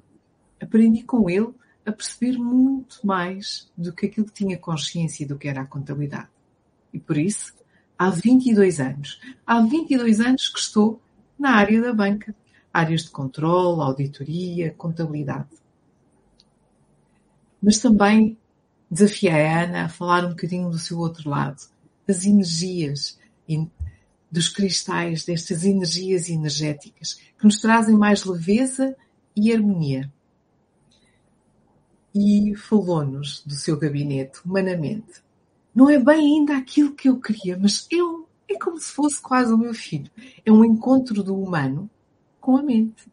[0.67, 1.53] aprendi com ele
[1.85, 6.27] a perceber muito mais do que aquilo que tinha consciência do que era a contabilidade.
[6.93, 7.53] E por isso,
[7.97, 11.01] há 22 anos, há 22 anos que estou
[11.39, 12.35] na área da banca,
[12.73, 15.47] áreas de controle, auditoria, contabilidade.
[17.63, 18.37] Mas também
[18.91, 21.61] desafiei a Ana a falar um bocadinho do seu outro lado,
[22.05, 23.17] das energias,
[24.29, 28.95] dos cristais, destas energias energéticas, que nos trazem mais leveza
[29.33, 30.11] e harmonia
[32.17, 35.21] e falou-nos do seu gabinete, humanamente.
[35.73, 39.53] Não é bem ainda aquilo que eu queria, mas eu é como se fosse quase
[39.53, 40.09] o meu filho.
[40.45, 41.89] É um encontro do humano
[42.39, 43.05] com a mente.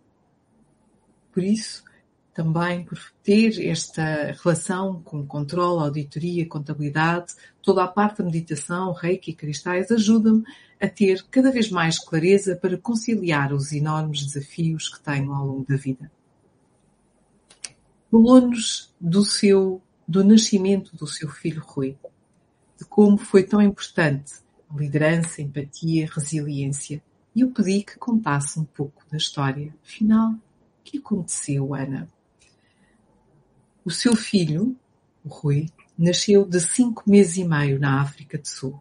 [1.33, 1.85] Por isso,
[2.33, 9.33] também por ter esta relação com controle, auditoria, contabilidade, toda a parte da meditação, reiki
[9.33, 10.45] e cristais ajuda-me
[10.81, 15.67] a ter cada vez mais clareza para conciliar os enormes desafios que tenho ao longo
[15.67, 16.11] da vida
[18.15, 21.99] falou-nos do seu, do nascimento do seu filho Rui,
[22.79, 24.35] de como foi tão importante
[24.71, 27.03] a liderança, empatia, resiliência.
[27.35, 29.75] E eu pedi que contasse um pouco da história.
[29.85, 30.41] Afinal, o
[30.85, 32.09] que aconteceu, Ana?
[33.85, 34.77] O seu filho,
[35.25, 38.81] o Rui, nasceu de cinco meses e meio na África do Sul.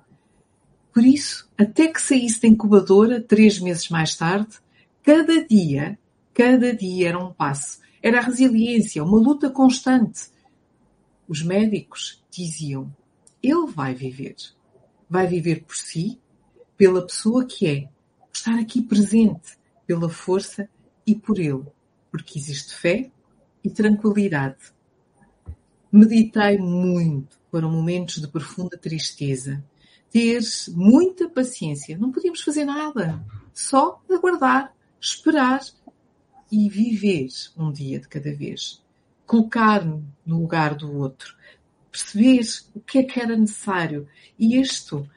[0.93, 4.59] Por isso, até que saísse da incubadora, três meses mais tarde,
[5.01, 5.97] cada dia,
[6.33, 10.29] cada dia era um passo era a resiliência, uma luta constante.
[11.25, 12.93] Os médicos diziam:
[13.41, 14.35] ele vai viver.
[15.09, 16.19] Vai viver por si,
[16.75, 17.81] pela pessoa que é,
[18.19, 19.57] por estar aqui presente,
[19.87, 20.67] pela força
[21.07, 21.63] e por ele,
[22.11, 23.09] porque existe fé
[23.63, 24.73] e tranquilidade.
[25.89, 29.63] Meditei muito, foram momentos de profunda tristeza.
[30.11, 31.97] Ter muita paciência.
[31.97, 33.23] Não podíamos fazer nada,
[33.53, 35.61] só aguardar, esperar
[36.53, 37.27] e viver
[37.57, 38.79] um dia de cada vez.
[39.25, 41.35] Colocar-me no lugar do outro.
[41.91, 42.41] Perceber
[42.75, 44.07] o que é que era necessário.
[44.37, 45.09] E isto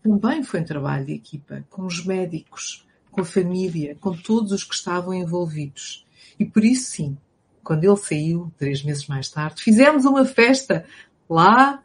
[0.00, 4.62] também foi um trabalho de equipa, com os médicos, com a família, com todos os
[4.62, 6.06] que estavam envolvidos.
[6.38, 7.18] E por isso, sim,
[7.64, 10.86] quando ele saiu, três meses mais tarde, fizemos uma festa
[11.28, 11.82] lá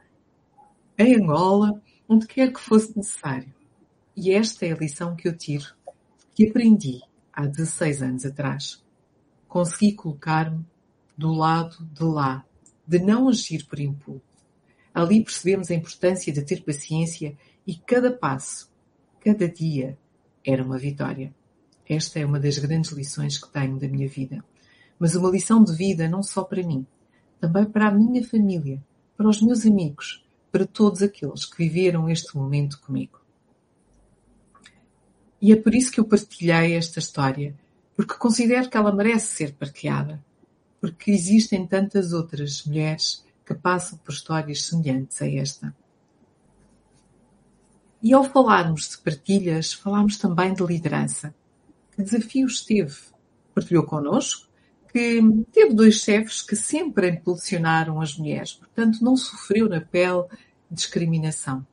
[0.99, 3.51] em Angola, onde quer que fosse necessário.
[4.15, 5.73] E esta é a lição que eu tiro,
[6.35, 7.01] que aprendi
[7.37, 8.83] há 16 anos atrás.
[9.47, 10.65] Consegui colocar-me
[11.15, 12.43] do lado de lá,
[12.85, 14.25] de não agir por impulso.
[14.91, 18.71] Ali percebemos a importância de ter paciência e cada passo,
[19.23, 19.95] cada dia,
[20.43, 21.31] era uma vitória.
[21.87, 24.43] Esta é uma das grandes lições que tenho da minha vida.
[24.97, 26.87] Mas uma lição de vida não só para mim,
[27.39, 28.83] também para a minha família,
[29.15, 33.16] para os meus amigos, para todos aqueles que viveram este momento comigo.
[35.41, 37.55] E é por isso que eu partilhei esta história,
[37.95, 40.23] porque considero que ela merece ser partilhada,
[40.81, 45.75] porque existem tantas outras mulheres que passam por histórias semelhantes a esta.
[48.01, 51.33] E ao falarmos de partilhas, falámos também de liderança.
[51.95, 52.95] Que desafios teve?
[53.55, 54.47] Partilhou connosco
[54.91, 55.21] que
[55.51, 60.25] teve dois chefes que sempre impulsionaram as mulheres, portanto não sofreu na pele
[60.69, 61.65] discriminação.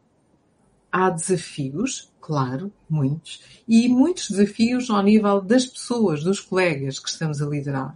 [0.91, 7.43] Há desafios, claro, muitos, e muitos desafios ao nível das pessoas, dos colegas que estamos
[7.43, 7.95] a liderar.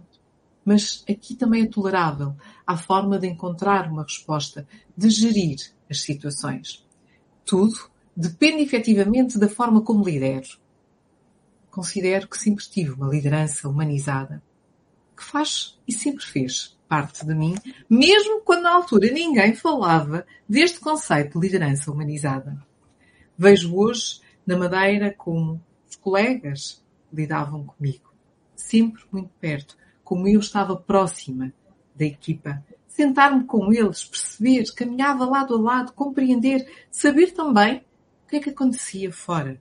[0.63, 5.57] Mas aqui também é tolerável a forma de encontrar uma resposta, de gerir
[5.89, 6.85] as situações.
[7.43, 10.59] Tudo depende efetivamente da forma como lidero.
[11.71, 14.43] Considero que sempre tive uma liderança humanizada,
[15.17, 17.55] que faz e sempre fez parte de mim,
[17.89, 22.68] mesmo quando na altura ninguém falava deste conceito de liderança humanizada.
[23.41, 28.13] Vejo hoje na Madeira como os colegas lidavam comigo,
[28.53, 31.53] sempre muito perto, como eu estava próxima
[31.95, 37.77] da equipa, sentar-me com eles, perceber, caminhava lado a lado, compreender, saber também
[38.25, 39.57] o que é que acontecia fora,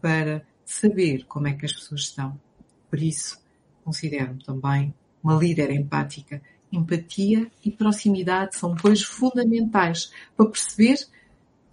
[0.00, 2.40] para saber como é que as pessoas estão.
[2.88, 3.42] Por isso,
[3.82, 6.40] considero-me também uma líder empática.
[6.70, 10.98] Empatia e proximidade são coisas fundamentais para perceber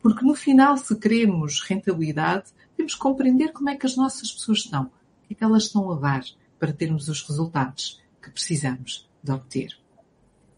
[0.03, 4.59] porque no final, se queremos rentabilidade, temos que compreender como é que as nossas pessoas
[4.59, 6.23] estão, o que é que elas estão a dar
[6.59, 9.69] para termos os resultados que precisamos de obter.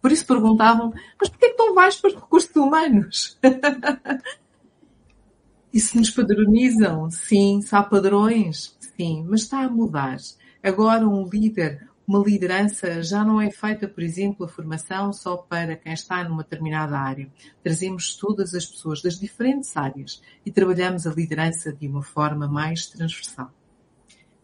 [0.01, 3.37] Por isso perguntavam, mas porquê que não vais para os recursos humanos?
[5.71, 7.09] e se nos padronizam?
[7.11, 7.61] Sim.
[7.61, 8.75] Se há padrões?
[8.79, 9.25] Sim.
[9.27, 10.17] Mas está a mudar.
[10.63, 15.75] Agora um líder, uma liderança já não é feita, por exemplo, a formação só para
[15.75, 17.31] quem está numa determinada área.
[17.63, 22.85] Trazemos todas as pessoas das diferentes áreas e trabalhamos a liderança de uma forma mais
[22.85, 23.51] transversal.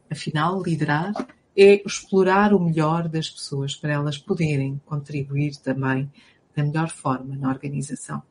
[0.10, 1.14] Afinal, liderar
[1.56, 6.12] é explorar o melhor das pessoas para elas poderem contribuir também
[6.56, 8.24] da melhor forma na organização.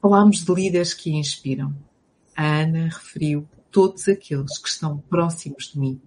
[0.00, 1.74] Falámos de líderes que inspiram.
[2.36, 6.00] A Ana referiu todos aqueles que estão próximos de mim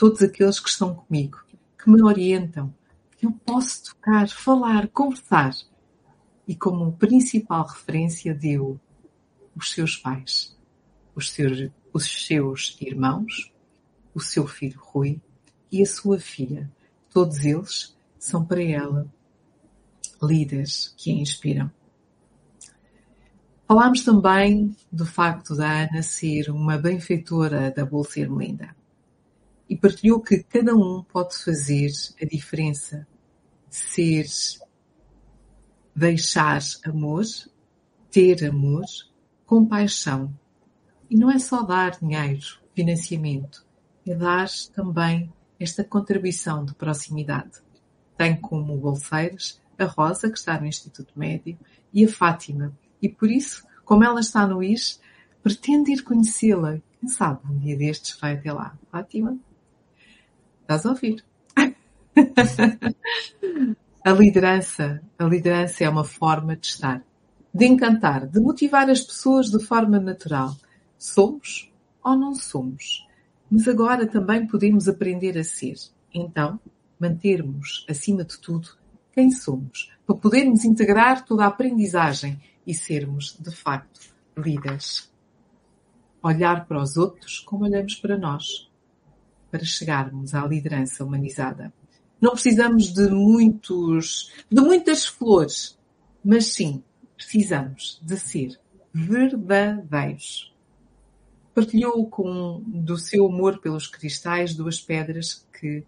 [0.00, 1.44] todos aqueles que estão comigo,
[1.76, 2.74] que me orientam,
[3.18, 5.54] que eu posso tocar, falar, conversar.
[6.48, 8.80] E como principal referência deu
[9.54, 10.56] os seus pais,
[11.14, 13.52] os seus, os seus irmãos,
[14.14, 15.20] o seu filho Rui
[15.70, 16.72] e a sua filha.
[17.12, 19.06] Todos eles são para ela
[20.22, 21.70] líderes que a inspiram.
[23.68, 28.79] Falámos também do facto da Ana ser uma benfeitora da Bolsa Ermelinda
[29.70, 33.06] e partilhou que cada um pode fazer a diferença.
[33.70, 34.26] Ser,
[35.94, 37.24] deixar amor,
[38.10, 38.84] ter amor,
[39.46, 40.34] compaixão.
[41.08, 43.64] E não é só dar dinheiro, financiamento,
[44.04, 47.62] é dar também esta contribuição de proximidade.
[48.18, 51.56] Tem como bolseiras a Rosa, que está no Instituto Médio,
[51.92, 52.76] e a Fátima.
[53.00, 55.00] E por isso, como ela está no IS,
[55.44, 56.80] pretende ir conhecê-la.
[56.98, 58.76] Quem sabe um dia destes vai até lá.
[58.90, 59.38] Fátima?
[60.70, 61.24] Estás a ouvir?
[64.04, 67.02] a liderança, a liderança é uma forma de estar,
[67.52, 70.54] de encantar, de motivar as pessoas de forma natural.
[70.96, 71.72] Somos
[72.04, 73.04] ou não somos?
[73.50, 75.74] Mas agora também podemos aprender a ser.
[76.14, 76.60] Então,
[77.00, 78.68] mantermos, acima de tudo,
[79.12, 85.12] quem somos, para podermos integrar toda a aprendizagem e sermos, de facto, líderes.
[86.22, 88.69] Olhar para os outros como olhamos para nós
[89.50, 91.72] para chegarmos à liderança humanizada.
[92.20, 95.78] Não precisamos de muitos, de muitas flores,
[96.24, 96.82] mas sim
[97.16, 98.60] precisamos de ser
[98.92, 100.54] verdadeiros.
[101.54, 105.84] Partilhou com do seu amor pelos cristais duas pedras que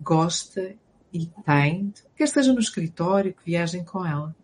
[0.00, 0.74] gosta
[1.12, 4.36] e tem, quer seja no escritório, que viajem com ela.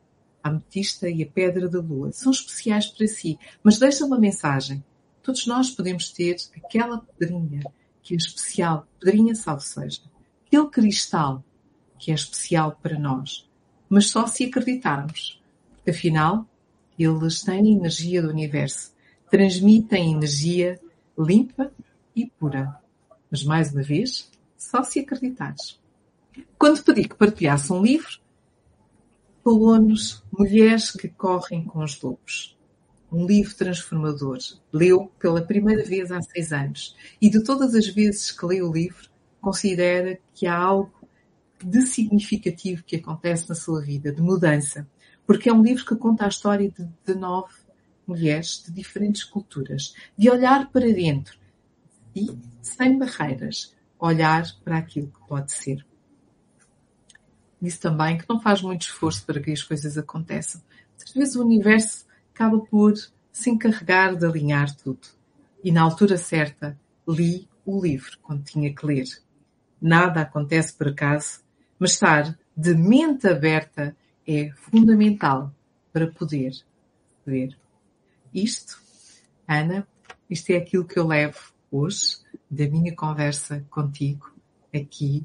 [0.43, 4.82] A ametista e a pedra da lua são especiais para si, mas deixam uma mensagem.
[5.22, 7.62] Todos nós podemos ter aquela pedrinha
[8.03, 10.00] que é especial, pedrinha salvo seja,
[10.46, 11.44] aquele cristal
[11.98, 13.48] que é especial para nós,
[13.88, 15.40] mas só se acreditarmos.
[15.88, 16.46] Afinal,
[16.98, 18.92] eles têm energia do universo,
[19.30, 20.80] transmitem energia
[21.18, 21.72] limpa
[22.14, 22.78] e procura.
[23.30, 25.80] Mas, mais uma vez, só se acreditares.
[26.59, 28.20] Quando pedi que partilhasse um livro,
[29.42, 32.57] falou-nos Mulheres que Correm com os Lobos.
[33.12, 34.38] Um livro transformador.
[34.72, 36.96] Leu pela primeira vez há seis anos.
[37.20, 39.10] E de todas as vezes que leu o livro,
[39.40, 40.92] considera que há algo
[41.62, 44.88] de significativo que acontece na sua vida, de mudança.
[45.26, 47.52] Porque é um livro que conta a história de, de nove
[48.06, 51.38] mulheres de diferentes culturas, de olhar para dentro
[52.14, 52.28] e,
[52.60, 55.84] sem barreiras, olhar para aquilo que pode ser.
[57.60, 60.60] Disse também que não faz muito esforço para que as coisas aconteçam.
[61.02, 62.04] Às vezes o universo
[62.35, 62.95] acaba por
[63.30, 65.07] se encarregar de alinhar tudo.
[65.62, 69.07] E na altura certa, li o livro quando tinha que ler.
[69.80, 71.41] Nada acontece por acaso,
[71.78, 75.53] mas estar de mente aberta é fundamental
[75.93, 76.53] para poder
[77.24, 77.57] ver.
[78.33, 78.80] Isto,
[79.47, 79.87] Ana,
[80.28, 82.18] isto é aquilo que eu levo hoje
[82.51, 84.33] da minha conversa contigo
[84.74, 85.24] aqui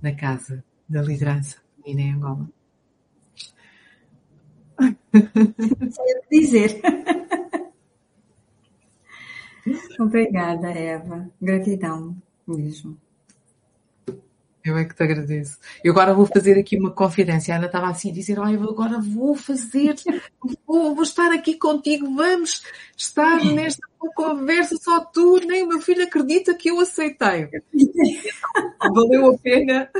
[0.00, 2.61] na Casa da Liderança Feminina em Angola.
[5.12, 6.80] Sei dizer.
[9.98, 11.30] Obrigada, Eva.
[11.40, 12.96] Gratidão mesmo.
[14.64, 15.58] Eu é que te agradeço.
[15.82, 17.52] Eu agora vou fazer aqui uma confidência.
[17.52, 19.96] A Ana estava assim a dizer, olha, eu agora vou fazer,
[20.64, 22.62] vou, vou estar aqui contigo, vamos
[22.96, 23.84] estar nesta
[24.14, 27.48] conversa só tu, nem o meu filho acredita que eu aceitei.
[28.94, 29.90] Valeu a pena.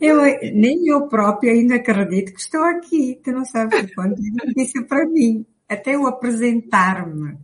[0.00, 0.22] Eu,
[0.54, 3.20] nem eu própria ainda acredito que estou aqui.
[3.22, 5.44] Tu não sabes o quanto é difícil para mim.
[5.68, 7.38] Até eu apresentar-me.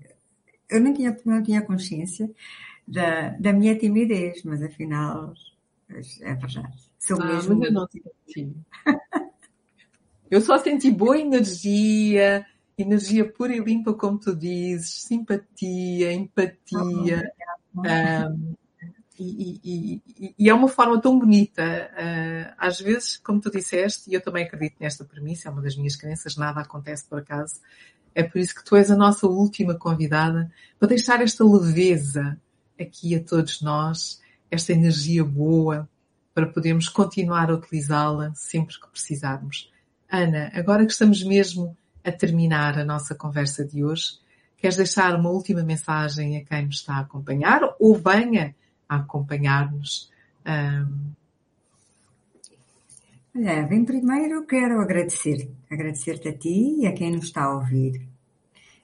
[0.68, 2.30] Eu não tinha, não tinha consciência
[2.86, 5.32] da, da minha timidez, mas afinal
[6.20, 6.90] é verdade.
[6.98, 7.58] Sou ah, mesmo.
[7.58, 8.56] Mas eu não senti.
[10.30, 12.46] eu só senti boa energia,
[12.78, 17.32] energia pura e limpa, como tu dizes, simpatia, empatia.
[17.74, 18.54] um,
[19.22, 19.60] e,
[20.16, 21.62] e, e, é uma forma tão bonita.
[21.62, 25.76] Uh, às vezes, como tu disseste, e eu também acredito nesta premissa, é uma das
[25.76, 27.60] minhas crenças, nada acontece por acaso.
[28.14, 32.40] É por isso que tu és a nossa última convidada para deixar esta leveza
[32.80, 35.88] aqui a todos nós esta energia boa
[36.34, 39.70] para podermos continuar a utilizá-la sempre que precisarmos.
[40.10, 44.18] Ana, agora que estamos mesmo a terminar a nossa conversa de hoje,
[44.56, 48.54] queres deixar uma última mensagem a quem nos está a acompanhar ou venha
[48.90, 50.10] a acompanhar-nos?
[50.44, 51.12] Um...
[53.34, 58.06] Olha, bem, primeiro quero agradecer, agradecer-te a ti e a quem nos está a ouvir.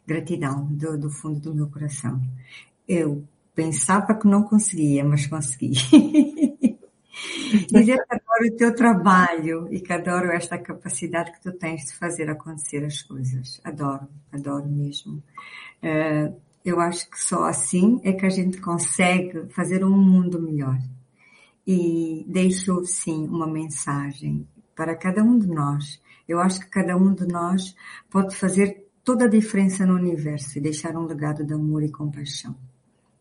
[0.06, 2.22] Gratidão do, do fundo do meu coração.
[2.88, 3.26] Eu
[3.56, 5.72] Pensava que não conseguia, mas consegui.
[7.72, 11.94] Dizer que adoro o teu trabalho e que adoro esta capacidade que tu tens de
[11.94, 13.58] fazer acontecer as coisas.
[13.64, 15.22] Adoro, adoro mesmo.
[15.82, 16.30] Eh,
[16.66, 20.76] eu acho que só assim é que a gente consegue fazer um mundo melhor.
[21.64, 26.02] E deixo, sim, uma mensagem para cada um de nós.
[26.26, 27.76] Eu acho que cada um de nós
[28.10, 32.56] pode fazer toda a diferença no universo e deixar um legado de amor e compaixão.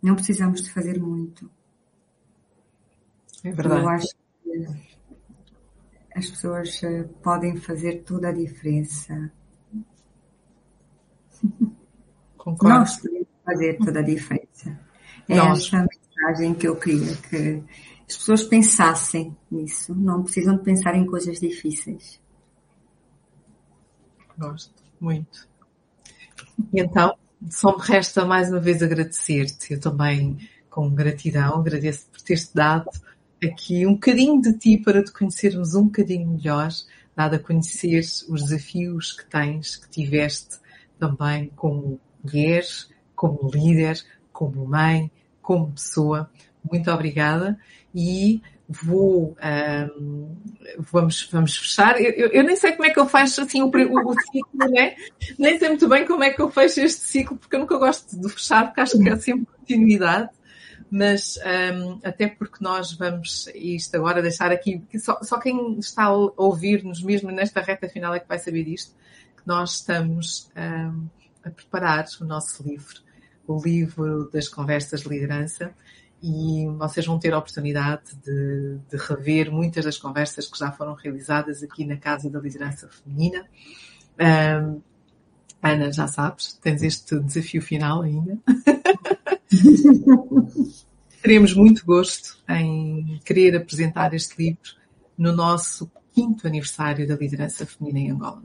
[0.01, 1.47] Não precisamos de fazer muito.
[3.43, 3.83] É verdade.
[3.83, 4.07] Eu acho
[4.43, 4.65] que
[6.15, 9.31] as pessoas eh, podem fazer toda a diferença.
[12.37, 12.79] Concordo.
[12.79, 12.99] Nós
[13.45, 14.77] fazer toda a diferença.
[15.29, 15.65] É Nós.
[15.65, 17.63] essa mensagem que eu queria que
[18.07, 19.93] as pessoas pensassem nisso.
[19.95, 22.19] Não precisam de pensar em coisas difíceis.
[24.37, 25.47] Gosto muito.
[26.73, 27.15] E então,
[27.49, 29.73] só me resta mais uma vez agradecer-te.
[29.73, 30.37] Eu também,
[30.69, 32.89] com gratidão, agradeço por teres dado
[33.43, 36.69] aqui um bocadinho de ti para te conhecermos um bocadinho melhor,
[37.15, 40.59] dado a conhecer os desafios que tens, que tiveste
[40.99, 42.65] também como mulher,
[43.15, 45.11] como líder, como mãe,
[45.41, 46.29] como pessoa.
[46.69, 47.57] Muito obrigada.
[47.93, 49.37] E vou
[49.99, 50.35] um,
[50.79, 52.01] vamos vamos fechar.
[52.01, 54.95] Eu, eu, nem sei como é que eu faço assim o, o, o, ciclo né
[55.37, 58.19] nem sei muito bem como é que eu fecho este ciclo porque eu nunca gosto
[58.19, 60.29] de fechar porque acho que é sempre continuidade.
[60.89, 61.37] Mas
[61.73, 67.01] um, até porque nós vamos isto agora deixar aqui só, só quem está a ouvir-nos
[67.01, 68.95] mesmo nesta reta final é que vai saber isto
[69.35, 71.07] que nós estamos um,
[71.43, 73.04] a preparar o nosso livro
[73.47, 75.73] o livro das conversas de liderança
[76.21, 80.93] e vocês vão ter a oportunidade de, de, rever muitas das conversas que já foram
[80.93, 83.45] realizadas aqui na Casa da Liderança Feminina.
[84.19, 84.81] Um,
[85.61, 88.37] Ana, já sabes, tens este desafio final ainda.
[91.21, 94.75] Teremos muito gosto em querer apresentar este livro
[95.17, 98.43] no nosso quinto aniversário da liderança feminina em Angola.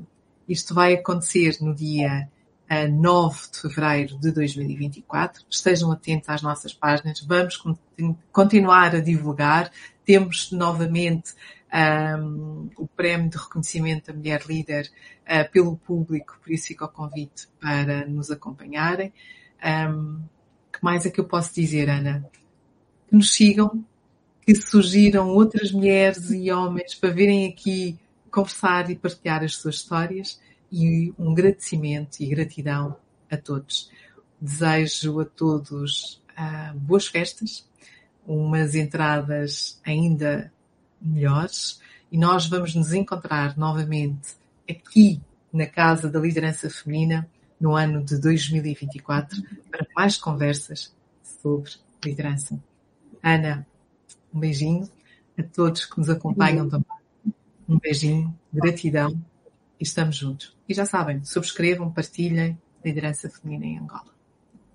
[0.49, 2.29] Isto vai acontecer no dia
[2.71, 5.45] a 9 de fevereiro de 2024.
[5.51, 7.61] Estejam atentos às nossas páginas, vamos
[8.31, 9.73] continuar a divulgar.
[10.05, 11.35] Temos novamente
[12.17, 14.89] um, o prémio de reconhecimento da mulher líder
[15.27, 19.13] uh, pelo público, por isso fica o convite para nos acompanharem.
[19.91, 20.23] Um,
[20.73, 22.25] que mais é que eu posso dizer, Ana?
[23.09, 23.85] Que nos sigam,
[24.47, 27.99] que surgiram outras mulheres e homens para virem aqui
[28.31, 30.39] conversar e partilhar as suas histórias
[30.71, 32.97] e um agradecimento e gratidão
[33.31, 33.91] a todos.
[34.41, 37.69] Desejo a todos uh, boas festas,
[38.27, 40.53] umas entradas ainda
[41.01, 41.81] melhores
[42.13, 44.35] e nós vamos nos encontrar novamente
[44.69, 45.21] aqui
[45.53, 47.29] na Casa da Liderança Feminina
[47.61, 51.73] no ano de 2024 para mais conversas sobre
[52.05, 52.59] liderança.
[53.23, 53.67] Ana,
[54.33, 54.89] um beijinho
[55.39, 56.87] a todos que nos acompanham também.
[57.69, 59.11] Um beijinho, gratidão
[59.79, 60.57] e estamos juntos.
[60.71, 64.15] E já sabem, subscrevam, partilhem Liderança Feminina em Angola.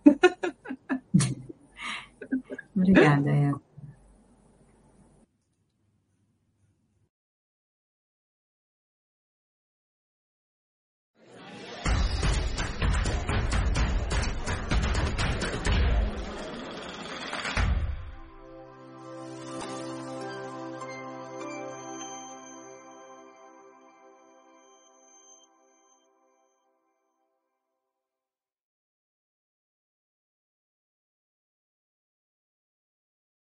[2.76, 3.62] Obrigada, Eva.